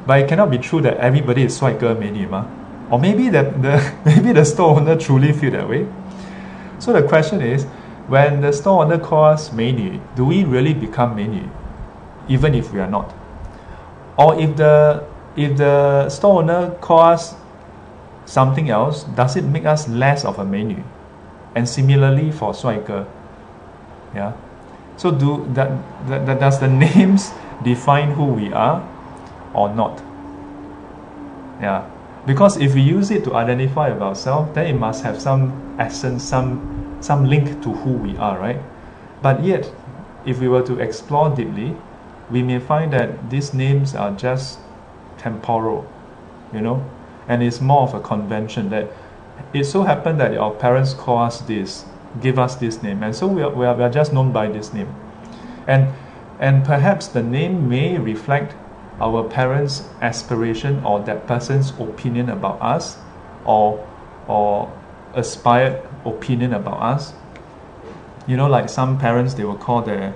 [0.05, 2.45] But it cannot be true that everybody is 帅哥美女嘛.
[2.89, 5.85] Or maybe that the maybe the store owner truly feel that way.
[6.79, 7.65] So the question is,
[8.07, 11.41] when the store owner calls 美女, do we really become 美女,
[12.29, 13.13] even if we are not?
[14.17, 15.03] Or if the
[15.35, 17.35] if the store owner calls
[18.25, 20.77] something else, does it make us less of a 美女?
[21.57, 23.05] And similarly for 帅哥,
[24.13, 24.33] yeah.
[24.97, 25.69] So do that,
[26.07, 27.31] that, that does the names
[27.63, 28.81] define who we are?
[29.53, 30.01] or not.
[31.61, 31.89] Yeah.
[32.25, 36.97] Because if we use it to identify ourselves, then it must have some essence, some
[36.99, 38.61] some link to who we are, right?
[39.21, 39.71] But yet,
[40.25, 41.75] if we were to explore deeply,
[42.29, 44.59] we may find that these names are just
[45.17, 45.85] temporal,
[46.53, 46.83] you know,
[47.27, 48.87] and it's more of a convention that
[49.52, 51.84] it so happened that our parents call us this,
[52.20, 54.48] give us this name, and so we are, we are, we are just known by
[54.48, 54.94] this name.
[55.66, 55.88] And
[56.40, 58.56] and perhaps the name may reflect
[59.00, 62.98] our parents' aspiration or that person's opinion about us
[63.44, 63.86] or
[64.26, 64.72] or
[65.14, 67.12] aspired opinion about us.
[68.26, 70.14] You know, like some parents they will call their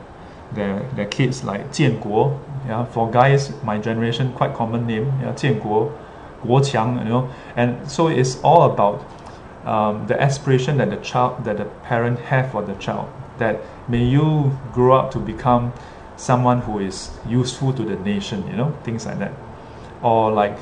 [0.52, 2.38] their their kids like 建国.
[2.66, 5.92] Yeah, for guys, my generation quite common name, yeah, 建国,
[6.44, 9.04] Guoqiang, you know, and so it's all about
[9.65, 13.11] um, the aspiration that the child that the parent have for the child.
[13.37, 15.73] That may you grow up to become
[16.15, 19.33] someone who is useful to the nation, you know, things like that.
[20.03, 20.57] Or like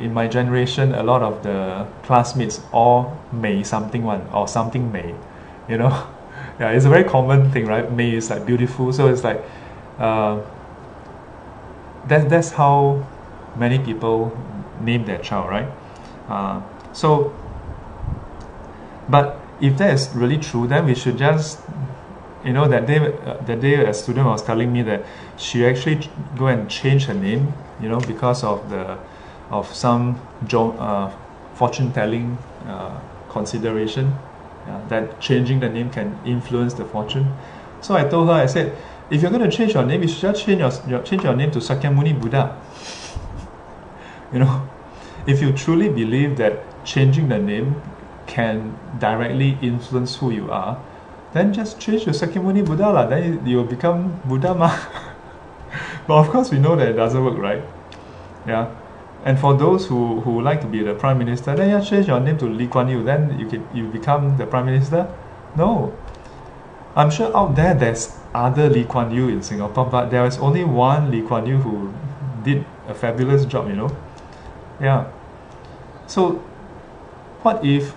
[0.00, 5.14] in my generation, a lot of the classmates all May something one or something May,
[5.68, 5.90] you know.
[6.60, 7.90] yeah, it's a very common thing, right?
[7.90, 9.44] May is like beautiful, so it's like
[9.98, 10.40] uh,
[12.08, 13.06] that, that's how
[13.56, 14.36] many people
[14.80, 15.68] name their child, right?
[16.28, 16.60] Uh,
[16.92, 17.34] so,
[19.12, 21.60] but if that is really true, then we should just,
[22.44, 25.04] you know, that day, uh, that day a student was telling me that
[25.36, 28.98] she actually go and change her name, you know, because of the,
[29.50, 31.12] of some jo- uh,
[31.54, 32.98] fortune telling uh,
[33.28, 34.16] consideration,
[34.88, 37.26] that changing the name can influence the fortune.
[37.82, 38.74] So I told her, I said,
[39.10, 41.36] if you're going to change your name, you should just change your, your change your
[41.36, 42.58] name to Sakyamuni Buddha.
[44.32, 44.68] you know,
[45.26, 47.82] if you truly believe that changing the name
[48.26, 50.82] can directly influence who you are,
[51.32, 53.06] then just change your Sakyamuni Buddha lah.
[53.06, 54.68] Then you will become Buddha ma.
[56.06, 57.62] but of course, we know that it doesn't work, right?
[58.46, 58.74] Yeah.
[59.24, 62.20] And for those who, who like to be the prime minister, then you change your
[62.20, 63.04] name to Lee Kuan Yew.
[63.04, 65.06] Then you can you become the prime minister.
[65.56, 65.96] No,
[66.96, 70.64] I'm sure out there there's other Lee Kuan Yew in Singapore, but there is only
[70.64, 71.94] one Lee Kuan Yew who
[72.42, 73.68] did a fabulous job.
[73.68, 73.96] You know,
[74.80, 75.06] yeah.
[76.06, 76.42] So,
[77.42, 77.94] what if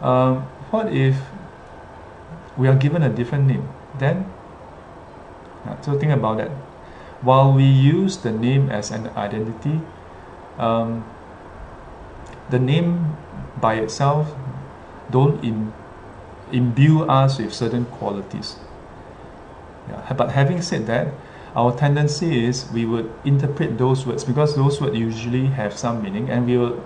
[0.00, 1.16] um, what if
[2.56, 3.68] we are given a different name?
[3.98, 4.30] Then,
[5.82, 6.50] so think about that.
[7.22, 9.80] While we use the name as an identity,
[10.58, 11.04] um,
[12.50, 13.16] the name
[13.60, 14.34] by itself
[15.10, 15.72] don't in,
[16.52, 18.56] imbue us with certain qualities.
[19.88, 21.08] Yeah, but having said that,
[21.56, 26.28] our tendency is we would interpret those words because those words usually have some meaning
[26.28, 26.84] and we will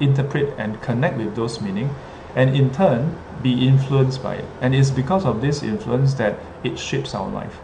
[0.00, 1.90] interpret and connect with those meaning
[2.36, 4.44] and in turn be influenced by it.
[4.60, 7.56] And it's because of this influence that it shapes our life.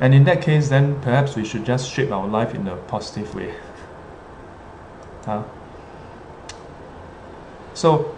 [0.00, 3.34] And in that case, then perhaps we should just shape our life in a positive
[3.34, 3.54] way.
[5.26, 5.44] huh?
[7.74, 8.16] So,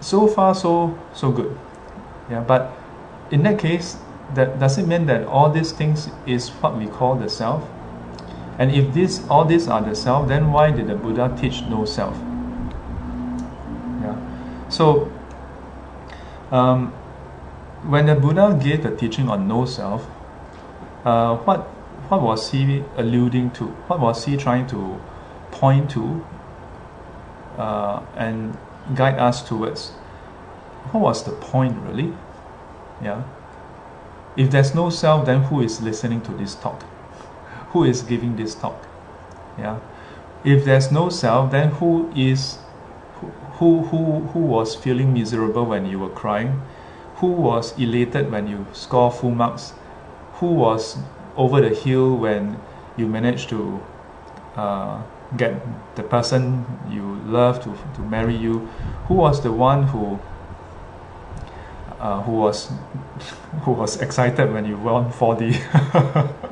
[0.00, 1.58] so far, so so good.
[2.30, 2.72] Yeah, but
[3.30, 3.96] in that case,
[4.34, 7.68] that does it mean that all these things is what we call the self?
[8.58, 11.84] And if this all these are the self, then why did the Buddha teach no
[11.84, 12.16] self?
[14.02, 14.16] Yeah.
[14.68, 15.10] So
[16.50, 16.92] um,
[17.88, 20.06] when the Buddha gave the teaching on no self,
[21.04, 21.60] uh, what
[22.08, 23.66] what was he alluding to?
[23.88, 25.00] What was he trying to
[25.50, 26.24] point to
[27.56, 28.56] uh, and
[28.94, 29.90] guide us towards?
[30.90, 32.12] What was the point really?
[33.02, 33.22] Yeah.
[34.36, 36.84] If there's no self, then who is listening to this talk?
[37.72, 38.86] Who is giving this talk?
[39.58, 39.80] Yeah.
[40.44, 42.58] If there's no self then who is
[43.58, 46.60] who who who was feeling miserable when you were crying?
[47.16, 49.72] Who was elated when you score full marks?
[50.40, 50.96] Who was
[51.36, 52.58] over the hill when
[52.96, 53.80] you managed to
[54.56, 55.02] uh,
[55.36, 55.62] get
[55.94, 58.68] the person you love to, to marry you?
[59.06, 60.18] Who was the one who
[62.00, 62.72] uh, who was
[63.62, 66.42] who was excited when you won 4D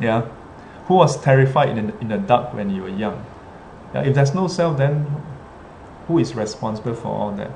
[0.00, 0.22] yeah.
[0.86, 3.24] Who was terrified in in the dark when you were young?
[3.94, 5.06] Yeah, if there's no self then
[6.06, 7.50] who is responsible for all that?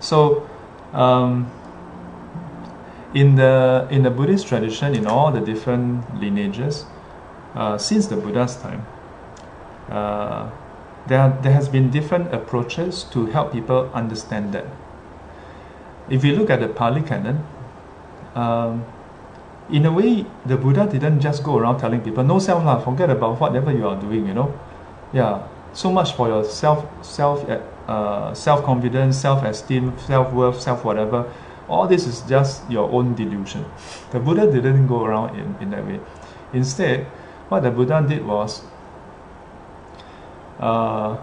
[0.00, 0.48] So
[0.92, 1.50] um,
[3.14, 6.86] in the in the Buddhist tradition in all the different lineages
[7.54, 8.84] uh, since the Buddha's time
[9.88, 10.50] uh,
[11.06, 14.66] there, there has been different approaches to help people understand that.
[16.08, 17.44] If you look at the Pali Canon
[18.34, 18.84] um,
[19.70, 23.10] in a way, the Buddha didn't just go around telling people, no self lah, forget
[23.10, 24.58] about whatever you are doing, you know.
[25.12, 30.84] Yeah, so much for your self, self, uh, self confidence, self esteem, self worth, self
[30.84, 31.30] whatever.
[31.68, 33.64] All this is just your own delusion.
[34.10, 36.00] The Buddha didn't go around in, in that way.
[36.52, 37.06] Instead,
[37.48, 38.62] what the Buddha did was,
[40.58, 41.16] uh,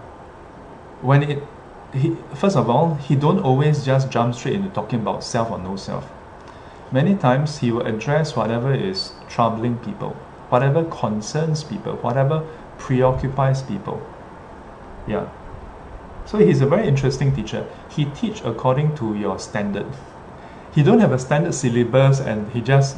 [1.02, 1.42] when it,
[1.92, 5.58] he, first of all, he don't always just jump straight into talking about self or
[5.58, 6.10] no self
[6.92, 10.10] Many times he will address whatever is troubling people,
[10.48, 12.44] whatever concerns people, whatever
[12.78, 14.02] preoccupies people.
[15.06, 15.28] Yeah.
[16.26, 17.66] So he's a very interesting teacher.
[17.90, 19.86] He teach according to your standard.
[20.74, 22.96] He don't have a standard syllabus and he just,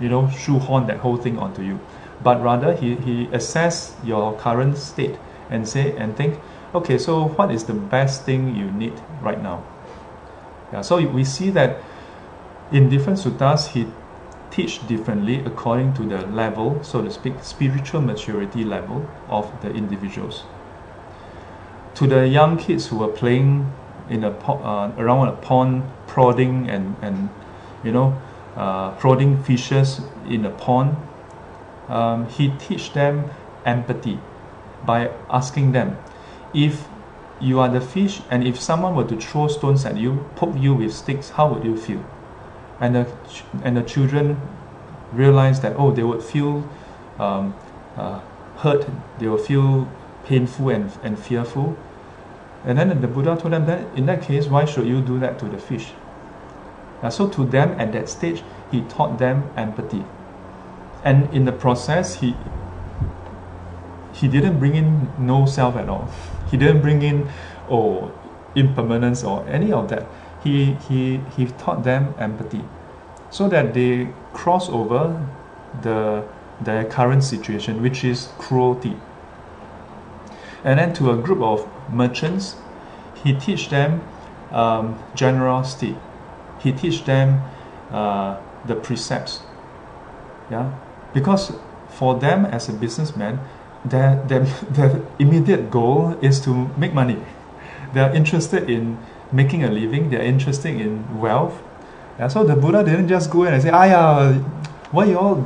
[0.00, 1.80] you know, shoehorn that whole thing onto you.
[2.22, 5.18] But rather he, he assess your current state
[5.50, 6.38] and say and think,
[6.74, 9.64] okay, so what is the best thing you need right now?
[10.72, 11.80] Yeah, so we see that
[12.72, 13.86] in different suttas, he
[14.50, 20.44] teach differently according to the level, so to speak, spiritual maturity level of the individuals.
[21.96, 23.72] To the young kids who were playing
[24.10, 27.28] in a uh, around a pond, prodding and and
[27.84, 28.18] you know
[28.56, 30.96] uh, prodding fishes in a pond,
[31.88, 33.30] um, he teach them
[33.64, 34.18] empathy
[34.84, 35.96] by asking them,
[36.54, 36.86] if
[37.40, 40.74] you are the fish and if someone were to throw stones at you, poke you
[40.74, 42.02] with sticks, how would you feel?
[42.80, 43.06] And the,
[43.62, 44.40] and the children
[45.12, 46.68] realized that, oh, they would feel
[47.18, 47.54] um,
[47.96, 48.20] uh,
[48.58, 48.86] hurt,
[49.18, 49.88] they will feel
[50.24, 51.76] painful and, and fearful.
[52.64, 55.38] And then the Buddha told them that in that case, why should you do that
[55.38, 55.92] to the fish?
[57.02, 60.04] Uh, so to them at that stage, he taught them empathy.
[61.04, 62.34] And in the process, he
[64.12, 66.10] he didn't bring in no self at all.
[66.50, 67.28] He didn't bring in
[67.70, 68.10] oh
[68.54, 70.06] impermanence or any of that.
[70.46, 72.62] He he he taught them empathy,
[73.30, 75.26] so that they cross over
[75.82, 76.22] the
[76.60, 78.96] their current situation, which is cruelty.
[80.62, 82.54] And then to a group of merchants,
[83.24, 84.02] he teach them
[84.52, 85.96] um, generosity.
[86.60, 87.42] He teach them
[87.90, 89.40] uh, the precepts.
[90.50, 90.72] Yeah,
[91.12, 91.52] because
[91.88, 93.40] for them as a businessman,
[93.84, 94.40] their, their,
[94.70, 97.18] their immediate goal is to make money.
[97.94, 98.98] They are interested in
[99.32, 100.10] making a living.
[100.10, 101.54] They are interested in wealth.
[102.18, 104.34] Yeah, so the Buddha didn't just go in and say, "Aya,
[104.90, 105.36] why you all,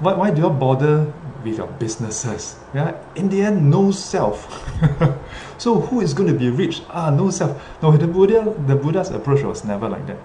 [0.00, 1.12] why, why do you all bother
[1.44, 2.56] with your businesses.
[2.74, 4.48] Yeah, in the end, no self.
[5.58, 6.82] so who is going to be rich?
[6.88, 7.62] Ah, no self.
[7.82, 10.18] No, the Buddha, the Buddha's approach was never like that.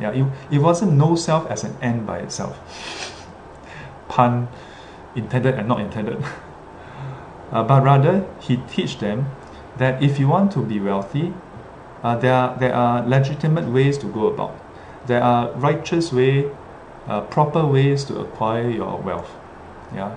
[0.00, 2.58] Yeah, it, it wasn't no self as an end by itself.
[4.08, 4.48] Pun
[5.14, 6.24] intended and not intended.
[7.50, 9.26] Uh, but rather, he teach them
[9.76, 11.34] that if you want to be wealthy,
[12.02, 14.56] uh, there, are, there are legitimate ways to go about.
[15.06, 16.50] There are righteous way,
[17.06, 19.30] uh, proper ways to acquire your wealth.
[19.94, 20.16] Yeah,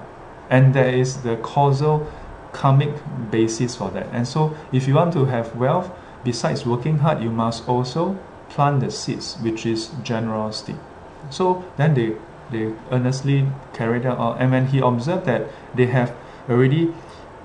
[0.49, 2.11] and there is the causal
[2.51, 2.93] karmic
[3.31, 4.07] basis for that.
[4.11, 5.91] And so, if you want to have wealth,
[6.23, 8.17] besides working hard, you must also
[8.49, 10.75] plant the seeds, which is generosity.
[11.29, 12.15] So then they
[12.51, 16.13] they earnestly carried out, and when he observed that they have
[16.49, 16.93] already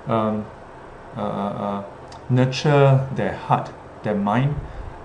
[0.07, 0.45] um,
[1.17, 1.83] uh, uh,
[2.29, 3.71] nurture their heart,
[4.03, 4.55] their mind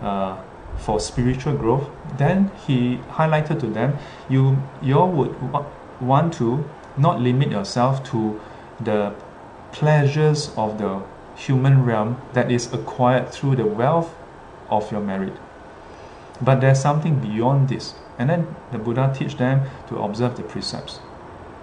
[0.03, 0.37] uh,
[0.77, 3.97] for spiritual growth, then he highlighted to them,
[4.29, 5.35] you you all would
[6.01, 6.65] want to
[6.97, 8.41] not limit yourself to
[8.81, 9.15] the
[9.73, 11.03] pleasures of the
[11.37, 14.15] human realm that is acquired through the wealth
[14.71, 15.33] of your merit.
[16.41, 17.95] But there's something beyond this.
[18.19, 21.01] And then the Buddha teach them to observe the precepts.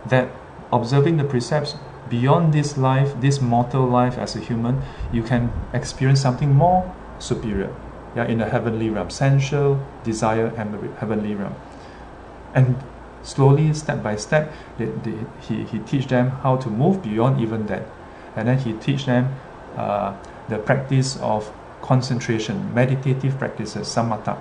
[0.06, 0.30] That
[0.72, 1.76] observing the precepts
[2.10, 4.82] beyond this life, this mortal life as a human,
[5.14, 7.74] you can experience something more superior.
[8.16, 11.56] Yeah, in the heavenly realm, sensual desire and the heavenly realm.
[12.54, 12.76] And
[13.24, 17.68] slowly, step by step, they, they, he, he teach them how to move beyond even
[17.68, 17.86] that.
[18.36, 19.34] And then he teach them
[19.78, 20.14] uh,
[20.50, 21.52] the practice of
[21.82, 24.38] concentration, meditative practices, samatha.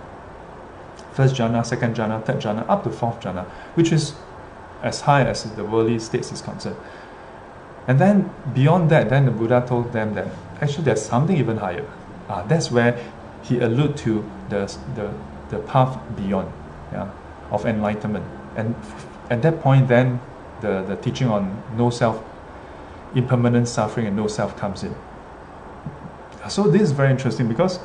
[1.12, 4.14] First jhana, second jhana, third jhana, up to fourth jhana, which is
[4.83, 6.76] as high as the worldly states is concerned.
[7.87, 10.28] And then beyond that, then the Buddha told them that
[10.61, 11.87] actually there's something even higher.
[12.31, 12.97] Uh, that's where
[13.43, 14.64] he allude to the,
[14.95, 15.12] the,
[15.49, 16.53] the path beyond
[16.93, 17.11] yeah,
[17.51, 18.24] of enlightenment.
[18.55, 18.76] And
[19.31, 20.20] at that point, then
[20.61, 22.22] the, the teaching on no self,
[23.16, 24.95] impermanent suffering, and no self comes in.
[26.49, 27.81] So this is very interesting because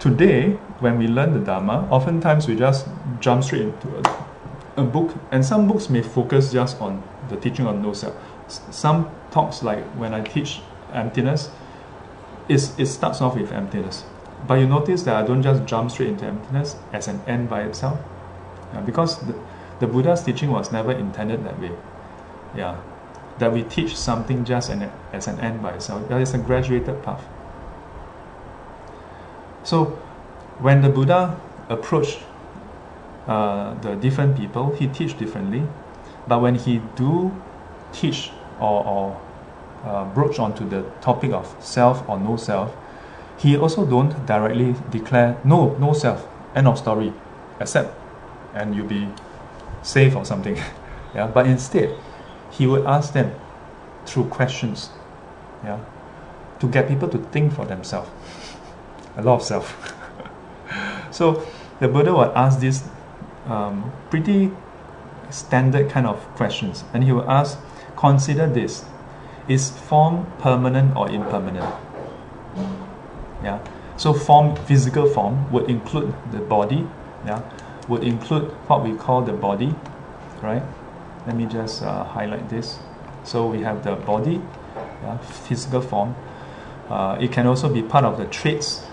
[0.00, 2.88] today, when we learn the Dharma, oftentimes we just
[3.20, 7.68] jump straight into a, a book, and some books may focus just on the teaching
[7.68, 8.16] on no self.
[8.48, 10.60] Some talks, like when I teach
[10.92, 11.50] emptiness,
[12.48, 14.04] it starts off with emptiness.
[14.46, 17.62] But you notice that I don't just jump straight into emptiness as an end by
[17.62, 17.98] itself.
[18.72, 19.34] Yeah, because the,
[19.80, 21.72] the Buddha's teaching was never intended that way.
[22.56, 22.80] Yeah,
[23.38, 26.08] that we teach something just an, as an end by itself.
[26.08, 27.22] That is a graduated path.
[29.64, 29.86] So,
[30.60, 32.20] when the Buddha approached
[33.26, 35.64] uh, the different people, he teach differently.
[36.28, 37.34] But when he do
[37.92, 38.30] teach
[38.60, 39.20] or, or
[39.84, 42.74] uh, broach onto the topic of self or no self,
[43.38, 47.12] he also don't directly declare no, no self, end of story,
[47.60, 47.94] accept,
[48.54, 49.08] and you'll be
[49.82, 50.56] safe or something.
[51.14, 51.96] yeah, but instead,
[52.50, 53.32] he would ask them
[54.06, 54.90] through questions,
[55.62, 55.78] yeah,
[56.60, 58.08] to get people to think for themselves.
[59.16, 59.94] A lot of self.
[61.10, 61.46] so
[61.80, 62.84] the Buddha would ask these
[63.46, 64.50] um, pretty
[65.30, 67.58] standard kind of questions, and he would ask,
[67.96, 68.84] consider this:
[69.48, 71.66] is form permanent or impermanent?
[73.42, 73.58] Yeah.
[73.96, 76.86] So form, physical form, would include the body.
[77.24, 77.42] Yeah
[77.88, 79.74] would include what we call the body,
[80.42, 80.62] right?
[81.26, 82.78] Let me just uh, highlight this.
[83.24, 84.40] So we have the body,
[85.02, 86.14] yeah, physical form.
[86.88, 88.84] Uh, it can also be part of the traits,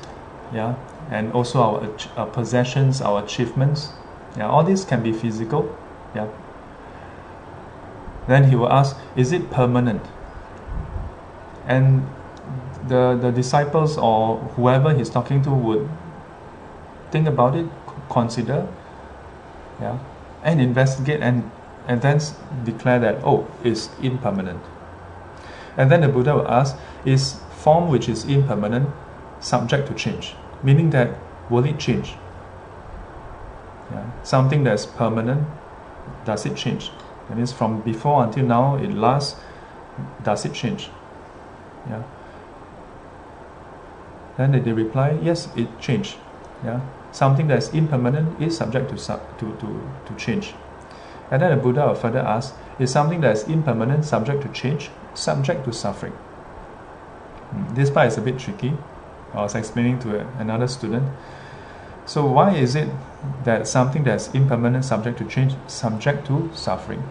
[0.54, 0.76] yeah,
[1.12, 3.90] and also our, our possessions, our achievements,
[4.36, 5.78] Yeah, all this can be physical.
[6.16, 6.28] Yeah.
[8.28, 10.02] Then he will ask, is it permanent?
[11.66, 12.08] And
[12.88, 15.90] the, the disciples or whoever he's talking to would
[17.12, 17.68] think about it,
[18.10, 18.68] consider,
[19.80, 20.00] yeah,
[20.44, 21.50] and investigate and,
[21.88, 22.20] and then
[22.66, 24.62] declare that, oh, it's impermanent.
[25.78, 28.90] And then the Buddha will ask, is form which is impermanent
[29.40, 30.36] subject to change?
[30.62, 31.18] Meaning that,
[31.50, 32.16] will it change?
[33.92, 34.24] Yeah.
[34.24, 35.48] Something that's permanent,
[36.26, 36.92] does it change?
[37.30, 39.40] That means from before until now, it lasts,
[40.24, 40.90] does it change?
[41.90, 42.04] Yeah.
[44.38, 46.18] Then they, they reply, yes, it changed.
[46.64, 46.82] Yeah.
[47.12, 50.54] Something that's impermanent is subject to, to, to, to change.
[51.30, 55.66] And then the Buddha further ask, is something that is impermanent subject to change, subject
[55.66, 56.14] to suffering?
[57.52, 58.74] Hmm, this part is a bit tricky.
[59.34, 61.08] I was explaining to another student.
[62.06, 62.90] So why is it
[63.46, 67.04] that something that's impermanent, subject to change, subject to suffering?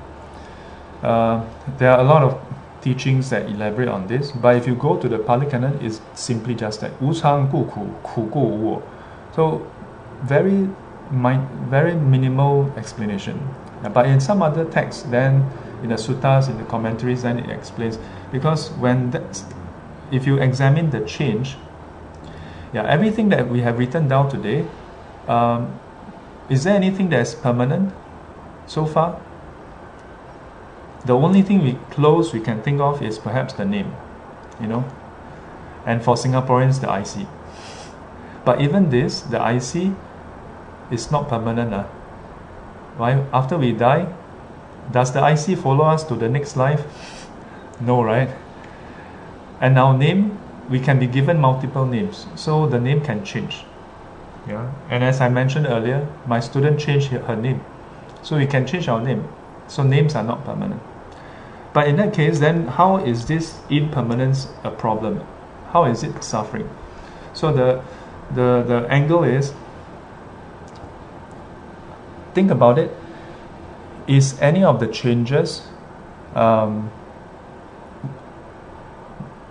[1.03, 1.45] Uh,
[1.79, 2.41] there are a lot of
[2.83, 4.33] teachings that elaborate on this.
[4.33, 7.15] But if you go to the Pali Canon, it's simply just that Wu
[9.35, 9.67] So
[10.23, 10.69] very
[11.13, 13.39] very minimal explanation.
[13.93, 15.51] But in some other texts, then
[15.83, 17.99] in the suttas, in the commentaries, then it explains
[18.31, 19.45] because when that's,
[20.11, 21.57] if you examine the change,
[22.73, 24.67] yeah, everything that we have written down today,
[25.29, 25.79] um,
[26.49, 27.93] is there anything that's permanent
[28.67, 29.21] so far?
[31.05, 33.95] The only thing we close we can think of is perhaps the name,
[34.61, 34.85] you know,
[35.85, 37.27] and for Singaporeans the IC.
[38.45, 39.95] But even this, the IC,
[40.93, 41.73] is not permanent.
[41.75, 41.85] Uh.
[42.97, 43.25] Why?
[43.33, 44.13] After we die,
[44.93, 46.85] does the IC follow us to the next life?
[47.81, 48.31] No, right?
[49.61, 50.39] And our name,
[50.69, 53.65] we can be given multiple names, so the name can change.
[54.47, 54.73] Yeah.
[54.91, 57.65] And as I mentioned earlier, my student changed her name,
[58.23, 59.29] so we can change our name.
[59.69, 60.83] So names are not permanent.
[61.73, 65.23] But in that case, then how is this impermanence a problem?
[65.71, 66.69] How is it suffering?
[67.33, 67.83] So the
[68.35, 69.55] the the angle is
[72.35, 72.95] think about it.
[74.07, 75.63] Is any of the changes
[76.35, 76.91] um,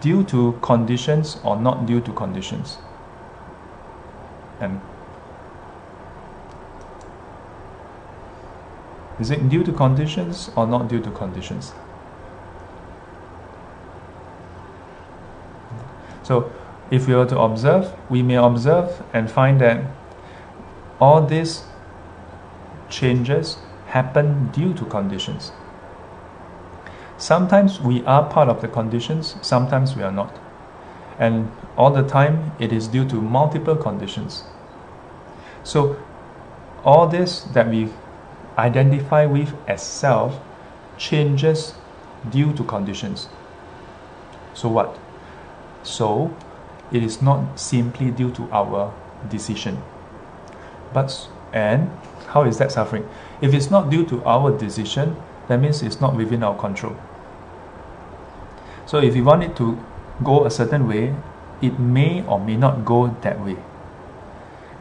[0.02, 2.78] due to conditions or not due to conditions?
[4.60, 4.80] And
[9.20, 11.74] is it due to conditions or not due to conditions?
[16.24, 16.52] So
[16.90, 19.84] if we were to observe, we may observe and find that
[21.00, 21.64] all these
[22.90, 23.58] changes
[23.88, 25.52] happen due to conditions.
[27.18, 30.38] Sometimes we are part of the conditions, sometimes we are not.
[31.20, 34.44] And all the time it is due to multiple conditions.
[35.64, 35.98] So,
[36.84, 37.90] all this that we
[38.58, 40.40] identify with as self
[40.98, 41.74] changes
[42.30, 43.30] due to conditions.
[44.54, 44.98] So, what?
[45.84, 46.36] So,
[46.92, 48.94] it is not simply due to our
[49.30, 49.82] decision.
[50.94, 51.90] But, and
[52.28, 53.08] how is that suffering?
[53.42, 55.16] If it's not due to our decision,
[55.48, 56.96] that means it's not within our control.
[58.86, 59.80] So, if we want it to
[60.24, 61.16] go a certain way,
[61.62, 63.58] it may or may not go that way.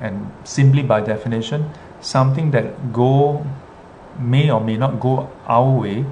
[0.00, 1.70] And simply by definition,
[2.00, 3.46] something that go
[4.18, 6.04] may or may not go our way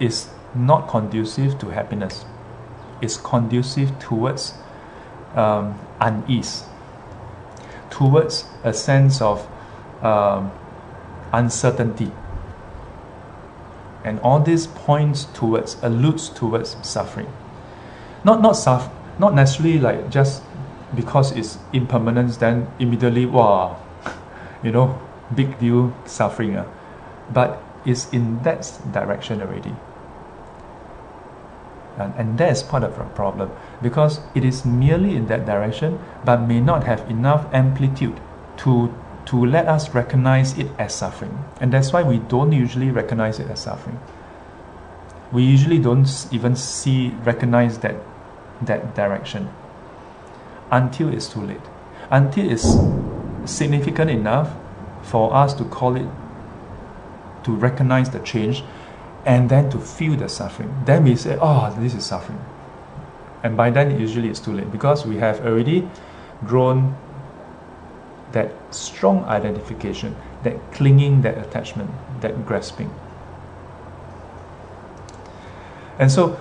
[0.00, 2.24] is not conducive to happiness
[3.04, 4.54] is conducive towards
[5.34, 6.64] um, unease,
[7.90, 9.46] towards a sense of
[10.02, 10.50] um,
[11.32, 12.10] uncertainty.
[14.04, 17.32] And all this points towards, alludes towards suffering.
[18.24, 20.42] Not, not, suffer, not necessarily like just
[20.94, 23.80] because it's impermanence, then immediately, wow,
[24.62, 24.98] you know,
[25.34, 26.56] big deal suffering.
[26.56, 26.66] Uh.
[27.32, 29.74] But it's in that direction already.
[31.98, 33.50] And, and that is part of the problem
[33.82, 38.20] because it is merely in that direction but may not have enough amplitude
[38.58, 38.92] to,
[39.26, 41.44] to let us recognize it as suffering.
[41.60, 44.00] And that's why we don't usually recognize it as suffering.
[45.32, 47.96] We usually don't even see, recognize that,
[48.62, 49.50] that direction
[50.70, 51.60] until it's too late.
[52.10, 52.76] Until it's
[53.50, 54.54] significant enough
[55.02, 56.08] for us to call it,
[57.44, 58.64] to recognize the change
[59.26, 60.74] and then to feel the suffering.
[60.84, 62.44] Then we say, oh, this is suffering.
[63.42, 65.88] And by then, usually it's too late because we have already
[66.44, 66.96] grown
[68.32, 72.92] that strong identification, that clinging, that attachment, that grasping.
[75.98, 76.38] And so,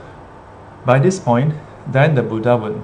[0.86, 1.54] by this point,
[1.88, 2.82] then the Buddha would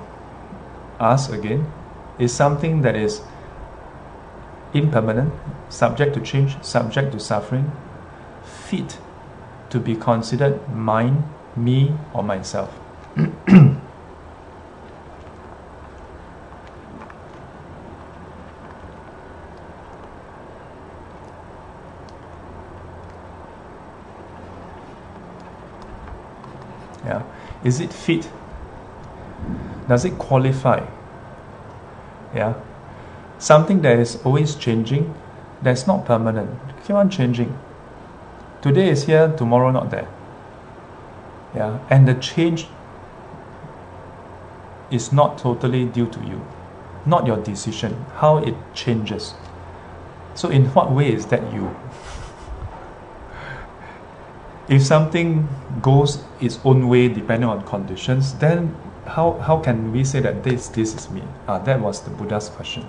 [1.00, 1.72] ask again,
[2.20, 3.22] is something that is
[4.74, 5.34] impermanent,
[5.70, 7.72] subject to change, subject to suffering,
[8.44, 9.00] fit
[9.70, 11.24] to be considered mine,
[11.56, 12.74] me, or myself.
[27.06, 27.24] yeah.
[27.64, 28.30] Is it fit?
[29.88, 30.86] Does it qualify?
[32.34, 32.54] Yeah.
[33.40, 35.14] Something that is always changing,
[35.62, 36.50] that's not permanent.
[36.86, 37.58] Keep on changing.
[38.62, 40.08] Today is here, tomorrow not there.
[41.56, 41.80] Yeah.
[41.90, 42.68] And the change
[44.92, 46.46] is not totally due to you,
[47.06, 49.34] not your decision, how it changes.
[50.36, 51.70] So, in what way is that you?
[54.68, 55.48] if something
[55.82, 60.68] goes its own way depending on conditions, then how, how can we say that this
[60.68, 61.24] this is me?
[61.48, 62.86] Ah, that was the Buddha's question.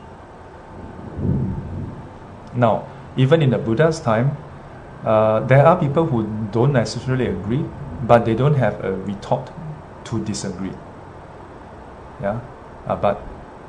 [2.55, 4.37] Now, even in the Buddha's time,
[5.05, 7.65] uh, there are people who don't necessarily agree,
[8.07, 9.51] but they don't have a retort
[10.05, 10.73] to disagree.
[12.23, 12.41] Yeah,
[12.87, 13.23] uh, but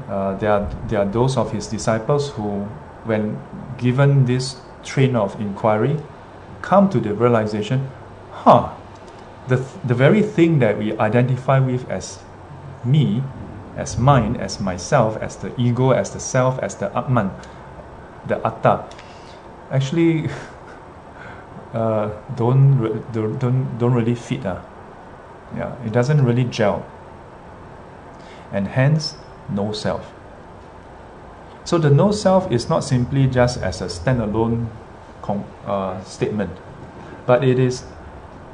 [0.09, 2.63] uh, there are there are those of his disciples who,
[3.05, 3.37] when
[3.77, 5.97] given this train of inquiry,
[6.61, 7.87] come to the realization
[8.43, 8.69] huh,
[9.47, 12.19] the, the very thing that we identify with as
[12.83, 13.21] me,
[13.77, 17.31] as mine, as myself, as the ego, as the self, as the Atman,
[18.27, 18.85] the Atta,
[19.71, 20.29] actually
[21.73, 24.45] uh, don't, don't, don't really fit.
[24.45, 24.61] Uh.
[25.55, 26.85] Yeah, it doesn't really gel.
[28.51, 29.15] And hence,
[29.49, 30.13] no self.
[31.63, 34.67] So the no self is not simply just as a standalone
[35.65, 36.51] uh, statement,
[37.25, 37.83] but it is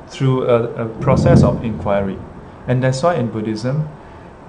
[0.07, 2.17] through a, a process of inquiry.
[2.67, 3.87] And that's why in Buddhism,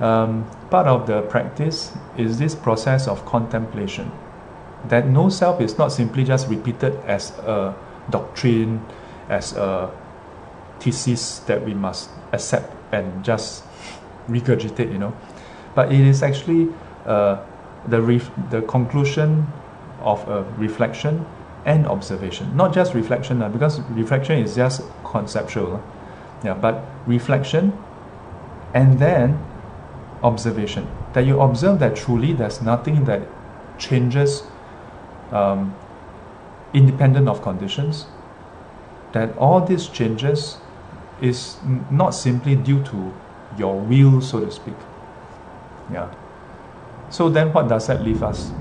[0.01, 4.11] um, part of the practice is this process of contemplation.
[4.89, 7.75] That no self is not simply just repeated as a
[8.11, 8.85] doctrine,
[9.29, 9.91] as a
[10.81, 13.65] thesis that we must accept and just
[14.29, 15.15] regurgitate, you know.
[15.75, 16.69] But it is actually
[17.07, 17.45] uh,
[17.87, 19.47] the, ref- the conclusion
[20.01, 21.27] of a reflection
[21.65, 22.57] and observation.
[22.57, 25.83] Not just reflection, uh, because reflection is just conceptual.
[26.45, 27.73] Yeah, but reflection
[28.75, 29.39] and then
[30.23, 30.87] observation.
[31.13, 33.23] That you observe that truly there's nothing that
[33.79, 34.43] changes
[35.33, 35.75] um,
[36.73, 38.07] independent of conditions.
[39.13, 40.59] That all these changes
[41.21, 41.57] is
[41.91, 43.13] not simply due to
[43.57, 44.77] your will, so to speak.
[45.93, 46.15] Yeah.
[47.11, 48.53] So then what does that leave us?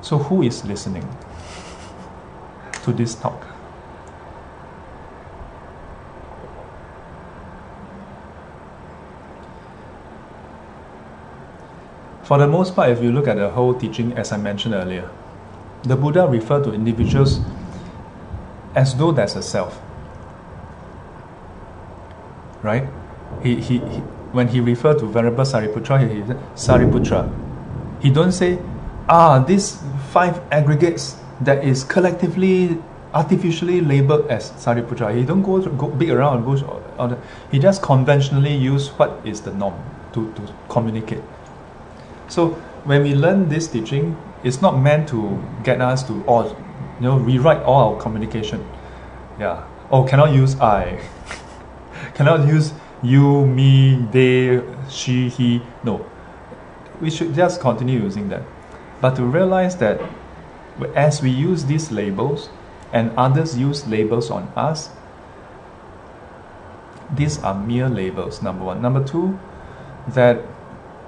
[0.00, 1.08] So who is listening
[2.84, 3.46] to this talk?
[12.22, 15.10] For the most part, if you look at the whole teaching, as I mentioned earlier,
[15.84, 17.40] the Buddha referred to individuals
[18.74, 19.80] as though there's a self.
[22.62, 22.88] Right?
[23.42, 24.02] He, he, he
[24.32, 27.30] when he referred to Venerable Sariputra, he said, Sariputra.
[28.00, 28.58] He don't say,
[29.08, 32.78] ah, these five aggregates that is collectively
[33.12, 35.14] artificially labeled as Sariputra.
[35.14, 36.62] He don't go, go big around bush.
[36.62, 37.18] Or, or
[37.50, 39.74] he just conventionally use what is the norm
[40.14, 41.22] to, to communicate.
[42.28, 42.50] So
[42.84, 47.18] when we learn this teaching, it's not meant to get us to all, you know,
[47.18, 48.64] rewrite all our communication.
[49.38, 49.66] Yeah.
[49.90, 51.00] Oh, cannot use I.
[52.14, 52.72] cannot use
[53.02, 55.62] you, me, they, she, he.
[55.84, 56.06] No.
[57.00, 58.42] We should just continue using that.
[59.00, 60.00] But to realize that
[60.94, 62.48] as we use these labels
[62.92, 64.90] and others use labels on us,
[67.14, 68.80] these are mere labels, number one.
[68.80, 69.38] Number two,
[70.08, 70.40] that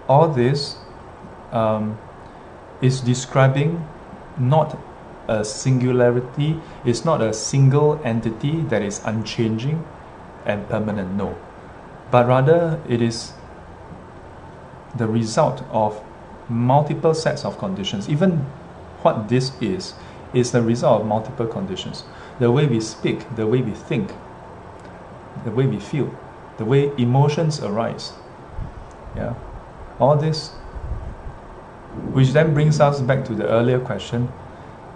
[0.09, 0.77] all this
[1.53, 1.99] um,
[2.81, 3.87] is describing
[4.39, 4.79] not
[5.29, 9.85] a singularity, it's not a single entity that is unchanging
[10.45, 11.37] and permanent, no.
[12.11, 13.33] But rather, it is
[14.95, 16.03] the result of
[16.49, 18.09] multiple sets of conditions.
[18.09, 18.39] Even
[19.03, 19.95] what this is,
[20.33, 22.05] is the result of multiple conditions.
[22.39, 24.13] The way we speak, the way we think,
[25.45, 26.13] the way we feel,
[26.59, 28.13] the way emotions arise.
[29.17, 29.35] Yeah.
[29.99, 30.53] All this
[32.13, 34.29] which then brings us back to the earlier question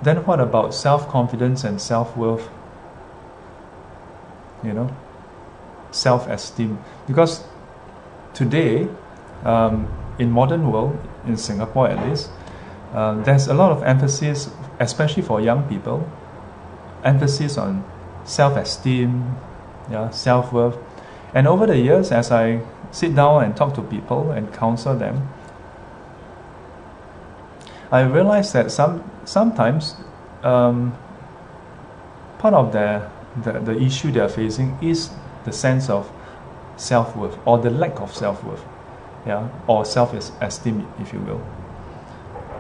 [0.03, 2.49] then what about self confidence and self worth?
[4.63, 4.97] You know,
[5.91, 6.79] self esteem.
[7.07, 7.45] Because
[8.35, 8.89] today,
[9.45, 9.89] um,
[10.19, 12.31] in modern world, in Singapore at least,
[12.93, 16.09] uh, there's a lot of emphasis, especially for young people,
[17.05, 17.85] emphasis on
[18.25, 19.37] self esteem,
[19.91, 20.77] yeah, self worth.
[21.35, 25.29] And over the years, as I sit down and talk to people and counsel them,
[27.91, 29.97] I realized that some sometimes
[30.43, 30.97] um,
[32.39, 33.09] part of the,
[33.43, 35.11] the the issue they are facing is
[35.45, 36.11] the sense of
[36.77, 38.65] self worth or the lack of self worth,
[39.27, 41.41] yeah, or self esteem, if you will.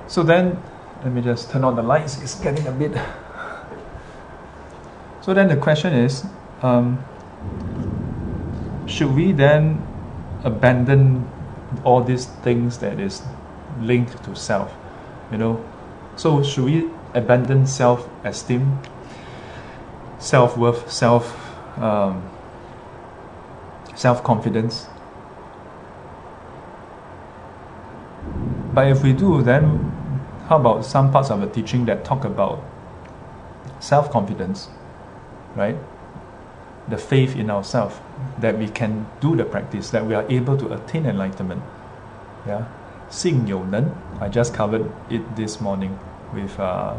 [0.07, 0.62] So then,
[1.05, 2.22] let me just turn on the lights.
[2.22, 2.93] It's getting a bit.
[5.20, 6.24] So then the question is,
[6.62, 7.05] um,
[8.87, 9.87] should we then
[10.43, 11.31] abandon
[11.85, 13.20] all these things that is
[13.79, 14.72] linked to self?
[15.31, 15.64] You know,
[16.16, 18.79] so should we abandon self-esteem,
[20.18, 21.37] self-worth, self
[21.79, 22.29] um,
[23.95, 24.87] self-confidence?
[28.72, 29.93] But if we do, then
[30.49, 32.62] how about some parts of the teaching that talk about
[33.81, 34.68] self-confidence,
[35.55, 35.76] right?
[36.89, 37.97] The faith in ourselves
[38.39, 41.62] that we can do the practice, that we are able to attain enlightenment.
[42.47, 42.66] Yeah,
[43.11, 43.94] Xing Younen.
[44.20, 45.98] I just covered it this morning
[46.34, 46.94] with uh,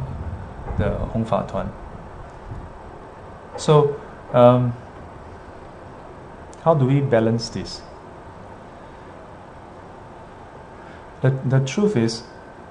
[0.77, 1.71] the Hong Fa Tuan.
[3.57, 3.99] So,
[4.33, 4.73] um,
[6.63, 7.81] how do we balance this?
[11.21, 12.23] The, the truth is,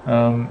[0.05, 0.49] um,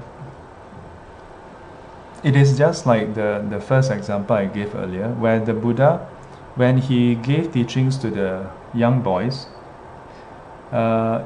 [2.23, 6.07] it is just like the, the first example I gave earlier, where the Buddha,
[6.55, 9.47] when he gave teachings to the young boys,
[10.71, 11.25] uh,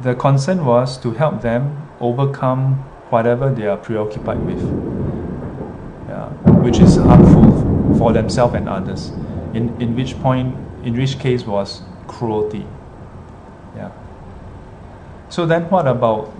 [0.00, 2.74] the concern was to help them overcome
[3.10, 4.60] whatever they are preoccupied with,
[6.08, 6.28] yeah,
[6.62, 9.10] which is harmful for themselves and others.
[9.54, 12.66] In, in which point, in which case was cruelty.
[13.74, 13.90] Yeah.
[15.30, 16.32] So then, what about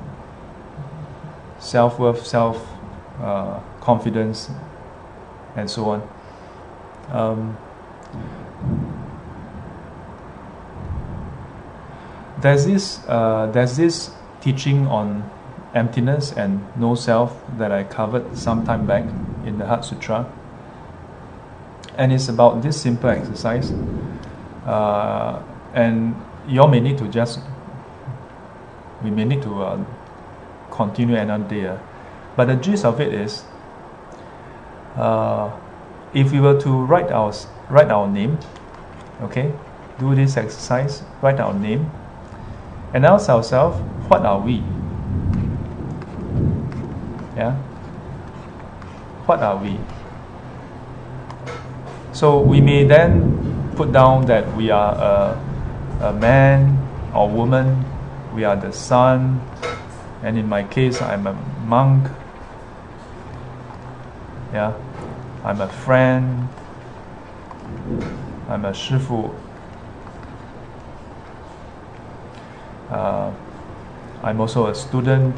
[1.59, 2.67] self worth, self
[3.21, 4.51] uh, confidence,
[5.57, 6.09] and so on?
[7.11, 7.57] Um,
[12.41, 14.11] there's this uh, there's this
[14.41, 15.29] teaching on
[15.75, 19.05] emptiness and no self that I covered some time back
[19.45, 20.33] in the Heart Sutra,
[21.97, 23.73] and it's about this simple exercise.
[24.65, 25.43] Uh,
[25.75, 26.15] and
[26.47, 27.41] you all may need to just
[29.03, 29.85] we may need to uh,
[30.71, 31.67] continue another day.
[31.67, 31.79] Uh.
[32.37, 33.45] But the gist of it is,
[34.97, 35.51] uh,
[36.15, 37.33] if we were to write our
[37.69, 38.39] write our name,
[39.23, 39.53] okay,
[39.99, 41.91] do this exercise, write our name,
[42.95, 43.79] and ask ourselves,
[44.09, 44.63] what are we?
[47.37, 47.55] Yeah?
[49.27, 49.79] What are we?
[52.13, 56.79] So we may then put down that we are a, a man
[57.15, 57.85] or woman,
[58.35, 59.41] we are the son,
[60.23, 61.35] and in my case, I'm a
[61.65, 62.09] monk.
[64.53, 64.73] Yeah,
[65.45, 66.49] I'm a friend.
[68.49, 69.35] I'm a shifu.
[72.91, 73.33] Uh,
[74.23, 75.37] I'm also a student.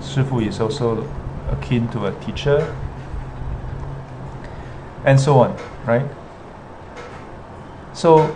[0.00, 1.08] Shifu is also
[1.50, 2.74] akin to a teacher,
[5.04, 5.56] and so on,
[5.86, 6.06] right?
[7.92, 8.30] So,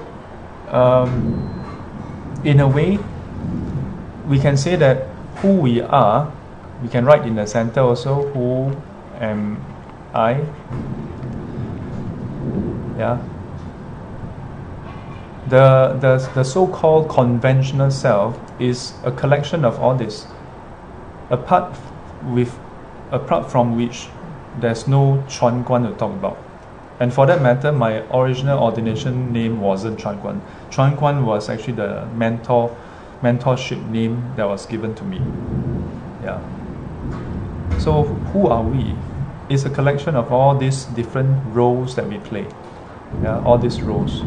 [0.69, 1.37] um,
[2.45, 2.99] in a way,
[4.27, 5.07] we can say that
[5.43, 6.33] who we are,
[6.83, 8.77] we can write in the center also, who
[9.21, 9.63] am
[10.15, 10.45] I?
[12.99, 13.19] Yeah,
[15.49, 20.27] the, the, the so-called conventional self is a collection of all this
[21.31, 21.75] apart
[22.25, 22.59] with
[23.11, 24.09] apart from which
[24.61, 26.39] there's no Chuan Guan to talk about.
[27.01, 30.41] And for that matter my original ordination name wasn't Chuan Guan.
[30.71, 32.77] Chuan Guan was actually the mentor
[33.23, 35.21] mentorship name that was given to me.
[36.23, 36.41] Yeah.
[37.79, 38.95] So who are we?
[39.49, 42.47] It's a collection of all these different roles that we play.
[43.23, 44.23] Yeah all these roles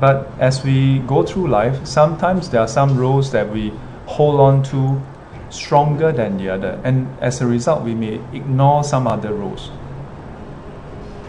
[0.00, 3.72] But as we go through life, sometimes there are some roles that we
[4.06, 5.00] hold on to
[5.50, 9.70] stronger than the other, and as a result, we may ignore some other roles.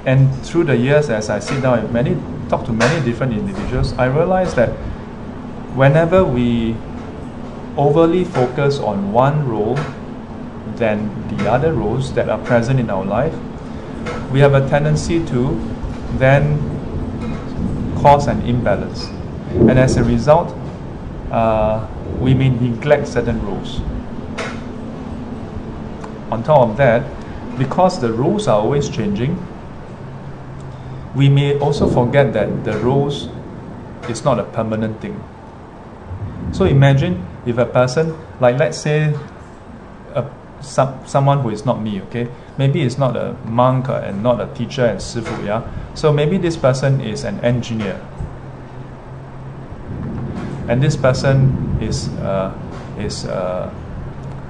[0.06, 2.18] And through the years, as I sit down and many
[2.50, 4.70] talk to many different individuals, I realize that
[5.76, 6.76] whenever we
[7.78, 9.78] overly focus on one role
[10.76, 13.34] than the other roles that are present in our life,
[14.32, 15.60] we have a tendency to
[16.18, 16.79] then
[18.02, 19.06] cause an imbalance.
[19.68, 20.56] And as a result,
[21.32, 21.88] uh,
[22.20, 23.82] we may neglect certain rules.
[26.32, 27.04] On top of that,
[27.58, 29.38] because the rules are always changing,
[31.16, 33.30] we may also forget that the rules
[34.10, 35.22] is not a permanent thing.
[36.52, 39.14] So imagine if a person, like let's say,
[40.14, 40.26] a,
[40.62, 42.28] some, someone who is not me, okay,
[42.60, 45.64] maybe it's not a monk and not a teacher and sifu, yeah.
[45.96, 48.00] So maybe this person is an engineer.
[50.70, 51.50] and this person
[51.82, 52.54] is uh,
[53.00, 53.74] is uh,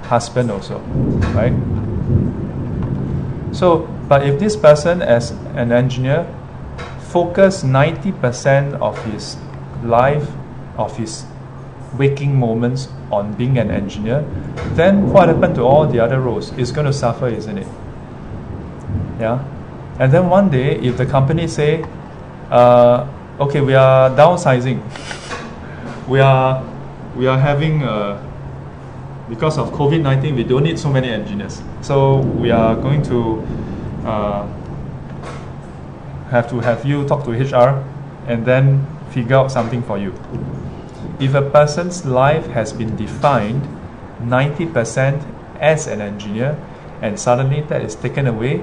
[0.03, 0.79] husband also,
[1.33, 1.55] right?
[3.55, 6.27] So, but if this person as an engineer
[7.09, 9.37] focus 90% of his
[9.83, 10.27] life,
[10.77, 11.25] of his
[11.97, 14.21] waking moments on being an engineer,
[14.75, 16.51] then what happened to all the other roles?
[16.51, 17.67] It's going to suffer, isn't it?
[19.19, 19.43] Yeah.
[19.99, 21.83] And then one day, if the company say,
[22.49, 23.05] uh,
[23.39, 24.79] okay, we are downsizing,
[26.07, 26.63] we are
[27.15, 28.15] we are having uh,
[29.27, 33.45] because of COVID nineteen, we don't need so many engineers, so we are going to
[34.05, 34.47] uh,
[36.31, 37.83] have to have you talk to HR,
[38.27, 40.13] and then figure out something for you.
[41.19, 43.67] If a person's life has been defined
[44.23, 45.21] 90%
[45.59, 46.57] as an engineer
[47.01, 48.61] and suddenly that is taken away,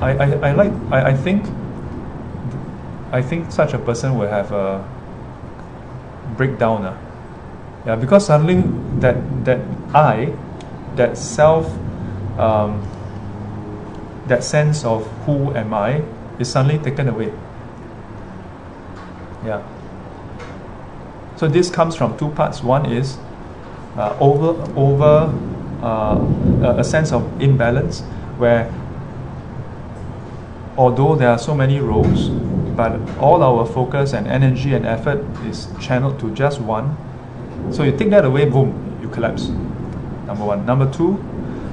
[0.00, 1.46] I, I, I like I, I think
[3.12, 4.82] I think such a person will have a
[6.36, 6.84] breakdown.
[6.84, 6.96] Uh.
[7.84, 8.62] Yeah, because suddenly
[9.00, 9.60] that that
[9.94, 10.32] I,
[10.96, 11.66] that self,
[12.38, 12.80] um,
[14.28, 16.02] that sense of who am I
[16.38, 17.32] is suddenly taken away.
[19.44, 19.62] Yeah.
[21.36, 22.62] So this comes from two parts.
[22.62, 23.18] One is
[23.96, 25.34] uh, over over
[25.82, 28.00] uh, a sense of imbalance,
[28.38, 28.72] where
[30.76, 32.28] although there are so many roles,
[32.76, 36.96] but all our focus and energy and effort is channeled to just one.
[37.70, 39.48] So you take that away, boom, you collapse.
[40.26, 40.64] Number one.
[40.64, 41.22] Number two,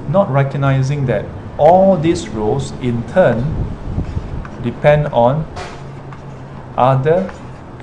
[0.09, 1.25] not recognizing that
[1.57, 3.43] all these roles in turn
[4.63, 5.45] depend on
[6.77, 7.31] other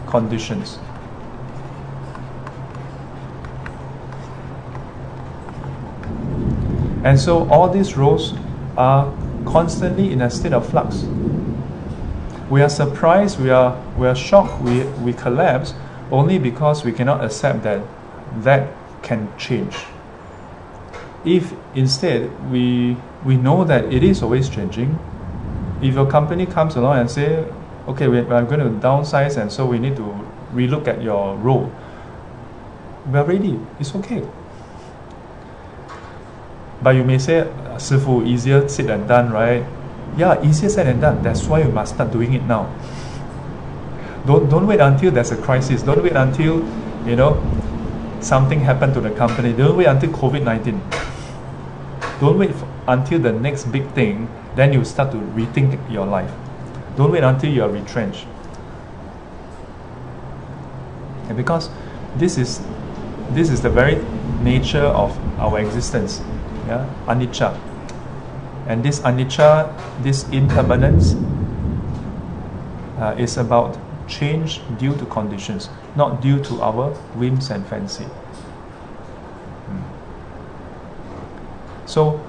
[0.07, 0.79] conditions.
[7.07, 8.34] And so all these roles
[8.76, 11.04] are constantly in a state of flux.
[12.50, 15.72] We are surprised, we are, we are shocked, we, we collapse
[16.11, 17.80] only because we cannot accept that
[18.42, 19.76] that can change.
[21.24, 24.98] If instead we, we know that it is always changing,
[25.80, 27.46] if your company comes along and say,
[27.86, 30.02] okay, we, are going to downsize and so we need to
[30.52, 31.70] relook at your role,
[33.09, 34.24] we are ready, it's okay.
[36.83, 39.64] But you may say, Sifu, easier said than done, right?
[40.16, 41.22] Yeah, easier said than done.
[41.22, 42.72] That's why you must start doing it now.
[44.27, 45.83] Don't, don't wait until there's a crisis.
[45.83, 46.57] Don't wait until,
[47.07, 47.41] you know,
[48.20, 49.53] something happened to the company.
[49.53, 50.81] Don't wait until COVID-19.
[52.20, 52.51] Don't wait
[52.89, 54.29] until the next big thing.
[54.55, 56.31] Then you start to rethink your life.
[56.97, 58.27] Don't wait until you are retrenched.
[61.29, 61.68] And because
[62.16, 62.61] this is
[63.31, 63.97] this is the very
[64.41, 66.22] nature of our existence
[66.67, 67.59] yeah, anicca.
[68.67, 71.14] And this anicca, this impermanence,
[72.99, 78.05] uh, is about change due to conditions, not due to our whims and fancy.
[79.64, 79.83] Hmm.
[81.87, 82.21] So,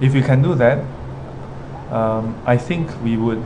[0.00, 0.84] if we can do that,
[1.90, 3.42] um, I think we would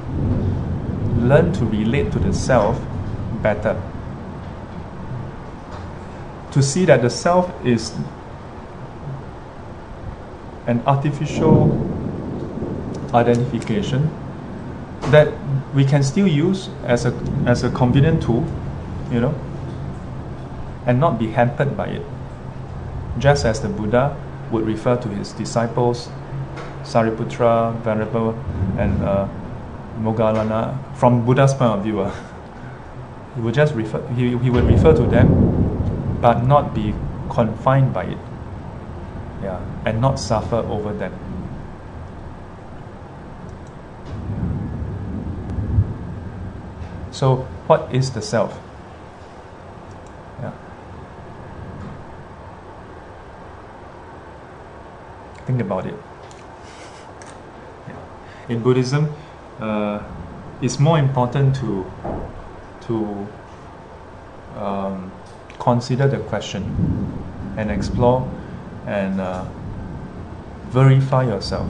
[1.19, 2.81] learn to relate to the self
[3.43, 3.81] better.
[6.53, 7.93] To see that the self is
[10.69, 11.73] an artificial
[13.14, 14.11] identification
[15.11, 15.33] that
[15.75, 17.12] we can still use as a
[17.47, 18.45] as a convenient tool,
[19.11, 19.35] you know,
[20.87, 22.05] and not be hampered by it.
[23.19, 24.14] Just as the Buddha
[24.53, 26.11] would refer to his disciples,
[26.83, 28.39] Sariputra, Venerable,
[28.79, 29.27] and uh,
[29.99, 32.14] Moggallana, from Buddha's point of view, uh,
[33.35, 36.95] he would just refer he, he would refer to them, but not be
[37.31, 38.19] confined by it
[39.43, 41.12] yeah, and not suffer over them.
[47.11, 47.36] So,
[47.66, 48.59] what is the self?
[50.41, 50.53] Yeah.
[55.47, 55.95] Think about it.
[57.89, 58.55] Yeah.
[58.55, 59.12] In Buddhism,
[59.61, 60.03] uh,
[60.62, 61.91] it's more important to
[62.82, 63.26] to
[64.57, 65.11] um,
[65.59, 66.64] consider the question
[67.57, 68.28] and explore
[68.89, 69.45] and uh,
[70.70, 71.68] verify yourself.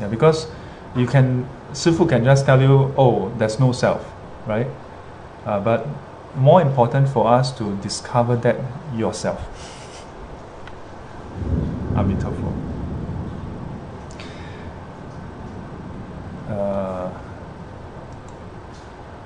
[0.00, 0.48] Yeah, because
[0.96, 4.04] you can, Sifu can just tell you, oh, there's no self,
[4.46, 4.66] right?
[5.46, 5.86] Uh, but
[6.36, 8.56] more important for us to discover that
[8.96, 9.40] yourself.
[11.94, 12.52] Amitabha.
[16.48, 17.10] Uh,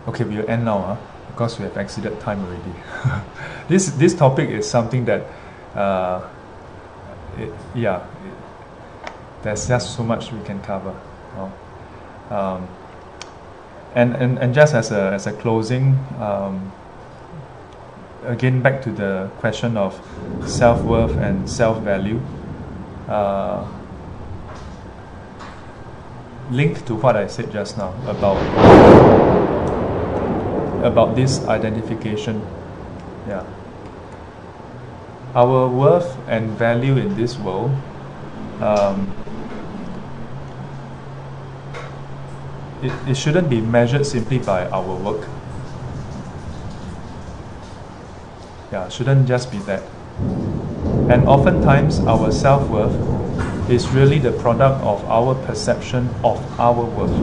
[0.09, 0.97] okay, we'll end now huh?
[1.29, 3.25] because we have exceeded time already.
[3.69, 5.25] this, this topic is something that
[5.75, 6.29] uh,
[7.39, 9.13] it, yeah, it,
[9.43, 10.95] there's just so much we can cover.
[12.31, 12.69] Um,
[13.95, 16.73] and, and, and just as a, as a closing, um,
[18.25, 19.95] again back to the question of
[20.45, 22.21] self-worth and self-value,
[23.09, 23.67] uh,
[26.51, 28.37] linked to what I said just now about
[30.85, 32.41] about this identification.
[33.27, 33.45] Yeah.
[35.37, 37.71] Our worth and value in this world
[38.61, 39.13] um,
[42.83, 45.29] it, it shouldn't be measured simply by our work.
[48.73, 49.83] Yeah, shouldn't just be that.
[51.09, 52.97] And oftentimes our self-worth
[53.71, 57.15] is really the product of our perception of our worth.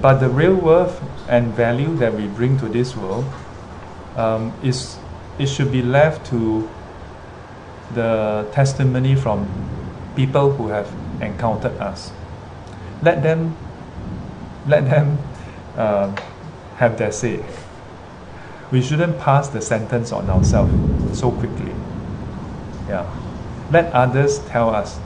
[0.00, 3.24] But the real worth and value that we bring to this world
[4.16, 4.96] um, is
[5.38, 6.68] it should be left to
[7.94, 9.46] the testimony from
[10.16, 10.90] people who have
[11.20, 12.10] encountered us.
[13.02, 13.56] Let them
[14.66, 15.18] let them
[15.76, 16.14] uh,
[16.76, 17.44] have their say.
[18.72, 20.72] We shouldn't pass the sentence on ourselves
[21.18, 21.72] so quickly.
[22.88, 23.06] Yeah.
[23.70, 24.96] Let others tell us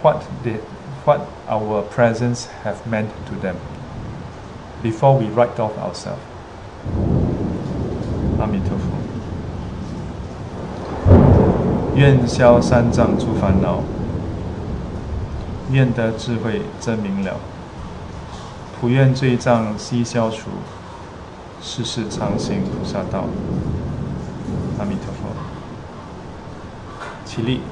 [0.00, 0.54] what they,
[1.04, 3.58] what our presence have meant to them
[4.82, 6.22] before we write off ourselves.
[8.44, 8.84] 阿弥陀佛。
[11.96, 13.80] 愿消三藏诸烦恼，
[15.72, 17.36] 愿得智慧真明了。
[18.78, 20.50] 普愿罪障悉消除，
[21.62, 23.24] 世世常行菩萨道。
[24.78, 25.30] 阿弥陀佛。
[27.24, 27.62] 起立。